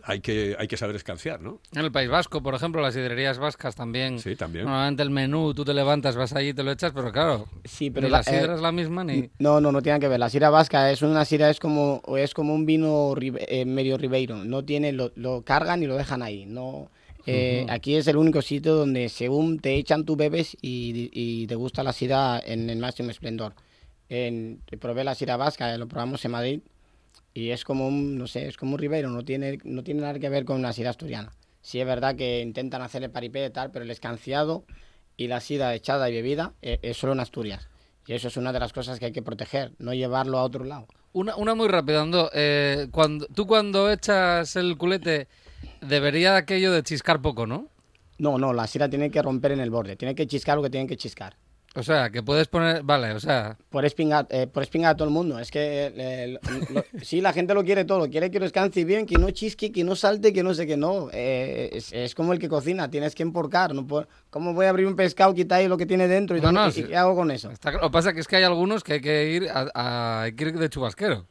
hay 0.05 0.21
que, 0.21 0.57
hay 0.59 0.67
que 0.69 0.77
saber 0.77 0.97
escanciar, 0.97 1.41
¿no? 1.41 1.61
En 1.75 1.85
el 1.85 1.93
País 1.93 2.09
Vasco, 2.11 2.43
por 2.43 2.55
ejemplo, 2.55 2.81
las 2.83 2.95
sidrerías 2.95 3.39
vascas 3.39 3.75
también. 3.75 4.19
Sí, 4.19 4.37
también. 4.37 4.65
Normalmente 4.65 5.03
el 5.03 5.11
menú, 5.11 5.55
tú 5.55 5.65
te 5.65 5.75
levantas, 5.75 6.17
vas 6.17 6.33
allí 6.35 6.49
y 6.49 6.55
te 6.55 6.63
lo 6.63 6.73
echas, 6.73 6.93
pero 6.93 7.13
claro, 7.13 7.47
Sí, 7.65 7.91
pero 7.91 8.07
ni 8.07 8.11
la- 8.11 8.19
la 8.19 8.23
sidra 8.25 8.53
eh, 8.53 8.57
es 8.57 8.61
la 8.61 8.73
misma 8.73 9.05
ni... 9.05 9.31
No, 9.39 9.61
no, 9.61 9.71
no 9.73 9.81
tiene 9.83 10.01
que 10.01 10.09
ver. 10.09 10.19
La 10.21 10.29
sira 10.31 10.51
vasca 10.51 10.91
es 10.91 11.03
una 11.03 11.25
sira, 11.25 11.51
es 11.51 11.61
como, 11.61 12.03
es 12.17 12.35
como 12.35 12.55
un 12.55 12.67
vino 12.67 13.15
ribe- 13.15 13.45
eh, 13.49 13.65
medio 13.65 13.97
ribeiro. 13.99 14.37
No 14.45 14.65
tiene, 14.65 14.93
lo, 14.93 15.13
lo 15.15 15.43
cargan 15.43 15.83
y 15.83 15.87
lo 15.87 15.97
dejan 15.97 16.23
ahí. 16.23 16.47
No, 16.47 16.91
eh, 17.27 17.65
Aquí 17.69 17.95
es 17.95 18.07
el 18.09 18.17
único 18.17 18.43
sitio 18.43 18.75
donde 18.75 19.09
según 19.09 19.61
te 19.61 19.75
echan, 19.77 20.05
tú 20.05 20.17
bebes 20.17 20.57
y, 20.61 21.11
y 21.13 21.47
te 21.47 21.55
gusta 21.55 21.83
la 21.85 21.93
sira 21.93 22.43
en 22.45 22.69
el 22.71 22.79
máximo 22.79 23.11
esplendor. 23.11 23.55
En, 24.09 24.61
probé 24.81 25.05
la 25.05 25.15
sira 25.15 25.37
vasca, 25.37 25.73
eh, 25.73 25.79
lo 25.79 25.87
probamos 25.89 26.25
en 26.25 26.31
Madrid 26.33 26.61
y 27.35 27.51
es 27.51 27.65
como 27.65 27.89
un, 27.89 28.19
no 28.19 28.27
sé, 28.27 28.47
es 28.49 28.57
como 28.57 28.75
un 28.75 28.79
ribeiro. 28.79 29.09
No 29.11 29.25
tiene, 29.25 29.59
no 29.65 29.83
tiene 29.83 30.03
nada 30.03 30.19
que 30.19 30.29
ver 30.29 30.45
con 30.45 30.59
una 30.59 30.73
sira 30.73 30.91
asturiana. 30.91 31.33
Sí 31.61 31.81
es 31.81 31.87
verdad 31.87 32.17
que 32.17 32.41
intentan 32.41 32.83
hacer 32.83 33.03
el 33.03 33.11
paripé 33.11 33.47
y 33.47 33.51
tal, 33.51 33.71
pero 33.71 33.85
el 33.85 33.91
escanciado 33.91 34.65
y 35.17 35.29
la 35.29 35.41
sida 35.41 35.75
echada 35.75 36.11
y 36.11 36.15
bebida 36.15 36.55
eh, 36.63 36.79
es 36.83 36.97
solo 36.97 37.13
en 37.13 37.21
Asturias. 37.21 37.69
Y 38.07 38.15
eso 38.15 38.29
es 38.29 38.37
una 38.37 38.53
de 38.53 38.59
las 38.59 38.73
cosas 38.73 38.99
que 38.99 39.07
hay 39.07 39.13
que 39.13 39.23
proteger, 39.23 39.73
no 39.79 39.95
llevarlo 39.95 40.39
a 40.39 40.43
otro 40.43 40.65
lado. 40.65 40.89
Una, 41.13 41.37
una 41.37 41.55
muy 41.55 41.69
rápida, 41.69 42.03
Ando. 42.03 42.31
Eh, 42.35 42.89
cuando, 42.91 43.27
tú 43.27 43.47
cuando 43.47 43.91
echas 43.91 44.57
el 44.57 44.77
culete, 44.77 45.29
debería 45.81 46.37
aquello 46.37 46.73
de 46.73 46.83
chiscar 46.83 47.23
poco, 47.23 47.47
¿no? 47.47 47.69
No, 48.19 48.39
no, 48.39 48.53
la 48.53 48.67
sira 48.67 48.89
tiene 48.89 49.11
que 49.11 49.23
romper 49.23 49.53
en 49.53 49.61
el 49.61 49.71
borde, 49.71 49.97
tiene 49.97 50.15
que 50.15 50.27
chiscar 50.27 50.57
lo 50.57 50.63
que 50.63 50.71
tiene 50.71 50.87
que 50.87 50.97
chiscar. 50.97 51.37
O 51.75 51.83
sea, 51.83 52.11
que 52.11 52.23
puedes 52.23 52.49
poner... 52.49 52.83
Vale, 52.83 53.13
o 53.13 53.21
sea... 53.21 53.57
Por 53.71 53.87
espingar, 53.87 54.27
eh, 54.29 54.47
por 54.47 54.63
espingar 54.63 54.93
a 54.93 54.97
todo 54.97 55.09
el 55.09 55.15
mundo. 55.15 55.39
Es 55.39 55.51
que 55.51 55.91
eh, 55.97 56.27
lo- 56.29 56.85
sí, 57.03 57.23
la 57.23 57.33
gente 57.33 57.55
lo 57.55 57.65
quiere 57.65 57.87
todo, 57.87 58.11
quiere 58.11 58.31
que 58.31 58.39
lo 58.39 58.45
escance 58.45 58.85
bien, 58.85 59.07
que 59.07 59.17
no 59.17 59.31
chisque, 59.31 59.73
que 59.73 59.83
no 59.83 59.97
salte, 59.97 60.35
que 60.35 60.43
no 60.43 60.53
sé 60.53 60.67
qué, 60.67 60.77
no. 60.77 61.09
Eh, 61.15 61.71
es, 61.73 61.91
es 61.95 62.15
como 62.15 62.35
el 62.35 62.39
que 62.39 62.51
cocina, 62.51 62.91
tienes 62.91 63.15
que 63.15 63.23
emporcar. 63.23 63.75
No 63.75 63.87
puedo- 63.87 64.07
¿Cómo 64.29 64.53
voy 64.53 64.67
a 64.67 64.69
abrir 64.69 64.87
un 64.87 64.97
pescado, 64.97 65.33
quitar 65.33 65.61
ahí 65.61 65.69
lo 65.69 65.79
que 65.79 65.87
tiene 65.87 66.09
dentro 66.09 66.37
y, 66.37 66.43
No, 66.43 66.53
no, 66.53 66.69
y- 66.69 66.73
sí. 66.73 66.81
y 66.83 66.85
qué 66.85 66.97
hago 66.97 67.17
con 67.17 67.31
eso? 67.31 67.51
Está, 67.51 67.71
lo 67.71 67.81
que 67.81 67.91
pasa 67.91 68.13
que 68.13 68.21
es 68.21 68.29
que 68.29 68.37
hay 68.37 68.45
algunos 68.45 68.85
que 68.85 68.93
hay 68.95 69.01
que 69.01 69.31
ir, 69.31 69.49
a, 69.49 69.71
a- 69.75 70.23
hay 70.25 70.33
que 70.33 70.45
ir 70.45 70.59
de 70.59 70.69
chubasquero. 70.69 71.25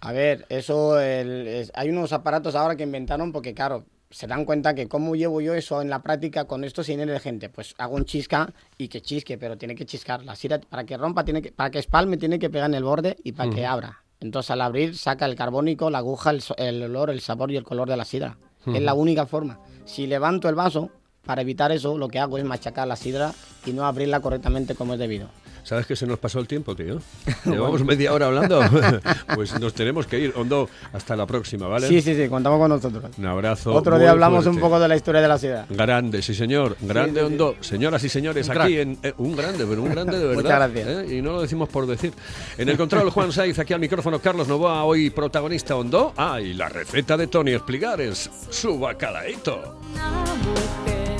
A 0.00 0.12
ver, 0.12 0.46
eso, 0.50 1.00
el- 1.00 1.48
es- 1.48 1.72
hay 1.74 1.90
unos 1.90 2.12
aparatos 2.12 2.54
ahora 2.54 2.76
que 2.76 2.84
inventaron 2.84 3.32
porque, 3.32 3.54
claro, 3.54 3.84
se 4.12 4.26
dan 4.26 4.44
cuenta 4.44 4.74
que 4.74 4.86
cómo 4.88 5.16
llevo 5.16 5.40
yo 5.40 5.54
eso 5.54 5.82
en 5.82 5.90
la 5.90 6.02
práctica 6.02 6.44
con 6.44 6.64
estos 6.64 6.86
cines 6.86 7.06
de 7.06 7.18
gente. 7.18 7.48
Pues 7.48 7.74
hago 7.78 7.96
un 7.96 8.04
chisca 8.04 8.52
y 8.78 8.88
que 8.88 9.00
chisque, 9.00 9.38
pero 9.38 9.56
tiene 9.56 9.74
que 9.74 9.86
chiscar. 9.86 10.24
La 10.24 10.36
sira, 10.36 10.60
para 10.60 10.84
que 10.84 10.96
rompa, 10.96 11.24
tiene 11.24 11.42
que, 11.42 11.50
para 11.50 11.70
que 11.70 11.78
espalme, 11.78 12.16
tiene 12.16 12.38
que 12.38 12.50
pegar 12.50 12.68
en 12.68 12.74
el 12.74 12.84
borde 12.84 13.16
y 13.24 13.32
para 13.32 13.50
que 13.50 13.66
abra. 13.66 14.04
Entonces, 14.20 14.50
al 14.52 14.60
abrir, 14.60 14.96
saca 14.96 15.26
el 15.26 15.34
carbónico, 15.34 15.90
la 15.90 15.98
aguja, 15.98 16.30
el, 16.30 16.42
el 16.58 16.82
olor, 16.84 17.10
el 17.10 17.20
sabor 17.20 17.50
y 17.50 17.56
el 17.56 17.64
color 17.64 17.88
de 17.88 17.96
la 17.96 18.04
sidra. 18.04 18.36
Es 18.66 18.80
la 18.80 18.94
única 18.94 19.26
forma. 19.26 19.58
Si 19.84 20.06
levanto 20.06 20.48
el 20.48 20.54
vaso, 20.54 20.90
para 21.24 21.42
evitar 21.42 21.72
eso, 21.72 21.98
lo 21.98 22.08
que 22.08 22.20
hago 22.20 22.38
es 22.38 22.44
machacar 22.44 22.86
la 22.86 22.96
sidra 22.96 23.32
y 23.66 23.72
no 23.72 23.84
abrirla 23.84 24.20
correctamente 24.20 24.76
como 24.76 24.94
es 24.94 25.00
debido. 25.00 25.28
¿Sabes 25.64 25.86
que 25.86 25.94
se 25.94 26.06
nos 26.06 26.18
pasó 26.18 26.40
el 26.40 26.48
tiempo, 26.48 26.74
tío? 26.74 26.98
Llevamos 27.44 27.84
media 27.84 28.12
hora 28.12 28.26
hablando. 28.26 28.60
pues 29.34 29.58
nos 29.60 29.74
tenemos 29.74 30.06
que 30.06 30.18
ir. 30.18 30.32
Hondo, 30.36 30.68
hasta 30.92 31.14
la 31.14 31.26
próxima, 31.26 31.68
¿vale? 31.68 31.88
Sí, 31.88 32.02
sí, 32.02 32.14
sí, 32.14 32.28
contamos 32.28 32.58
con 32.58 32.68
nosotros. 32.68 33.04
Un 33.16 33.26
abrazo. 33.26 33.72
Otro 33.72 33.98
día 33.98 34.10
hablamos 34.10 34.46
un 34.46 34.58
poco 34.58 34.80
de 34.80 34.88
la 34.88 34.96
historia 34.96 35.20
de 35.20 35.28
la 35.28 35.38
sidra. 35.38 35.66
Grande, 35.70 36.20
sí 36.22 36.34
señor. 36.34 36.76
Grande 36.80 37.20
sí, 37.20 37.26
sí. 37.26 37.32
Hondo. 37.32 37.56
Señoras 37.60 38.02
y 38.04 38.08
señores, 38.08 38.48
Un 38.48 38.58
aquí 38.60 38.78
en 38.78 38.98
eh, 39.02 39.14
un 39.18 39.36
grande, 39.36 39.64
pero 39.66 39.82
un 39.82 39.90
grande 39.90 40.18
de 40.18 40.26
verdad. 40.28 40.42
Muchas 40.42 40.58
gracias. 40.72 40.88
¿eh? 40.88 41.16
Y 41.16 41.22
no 41.22 41.32
lo 41.32 41.42
decimos 41.42 41.68
por 41.68 41.86
decir. 41.86 42.12
En 42.58 42.68
el 42.68 42.76
control 42.76 43.10
Juan 43.10 43.32
Saiz, 43.32 43.58
aquí 43.58 43.72
al 43.72 43.80
micrófono 43.80 44.18
Carlos 44.18 44.48
Novoa, 44.48 44.84
hoy 44.84 45.10
protagonista 45.10 45.76
Hondo. 45.76 46.12
Ah, 46.16 46.40
y 46.40 46.54
la 46.54 46.68
receta 46.68 47.16
de 47.16 47.28
Tony 47.28 47.52
Espligares, 47.52 48.30
su 48.50 48.78
bacalaíto. 48.78 49.78
Una 49.94 50.10
mujer 50.42 51.12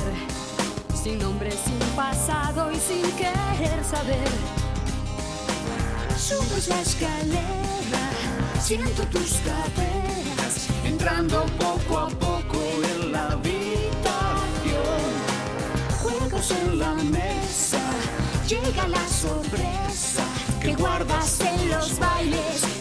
sin 1.02 1.18
nombre, 1.18 1.50
sin 1.50 1.78
pasado 1.96 2.52
sin 2.87 3.03
querer 3.12 3.85
saber. 3.85 4.29
Subes 6.16 6.68
la 6.68 6.81
escalera, 6.81 8.05
siento 8.61 9.03
tus 9.07 9.35
caderas, 9.49 10.68
entrando 10.85 11.45
poco 11.59 11.99
a 11.99 12.09
poco 12.09 12.59
en 12.95 13.12
la 13.12 13.33
habitación. 13.33 13.73
Juegos 16.03 16.51
en 16.51 16.79
la 16.79 16.95
mesa, 16.95 17.83
llega 18.49 18.88
la 18.88 19.07
sorpresa 19.09 20.25
que 20.61 20.75
guardas 20.75 21.40
en 21.40 21.71
los 21.71 21.99
bailes 21.99 22.72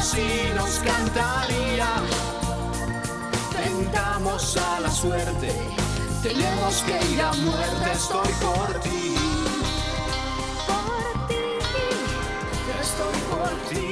vecinos 0.00 0.80
cantaría. 0.82 1.88
Tentamos 3.52 4.56
a 4.56 4.80
la 4.80 4.90
suerte, 4.90 5.50
tenemos 6.22 6.82
que 6.86 7.12
ir 7.12 7.20
a 7.20 7.32
muerte, 7.34 7.92
estoy 7.92 8.32
por 8.46 8.80
ti. 8.80 9.14
Por 10.70 11.28
ti, 11.28 11.44
estoy 12.80 13.18
por 13.30 13.52
ti. 13.68 13.89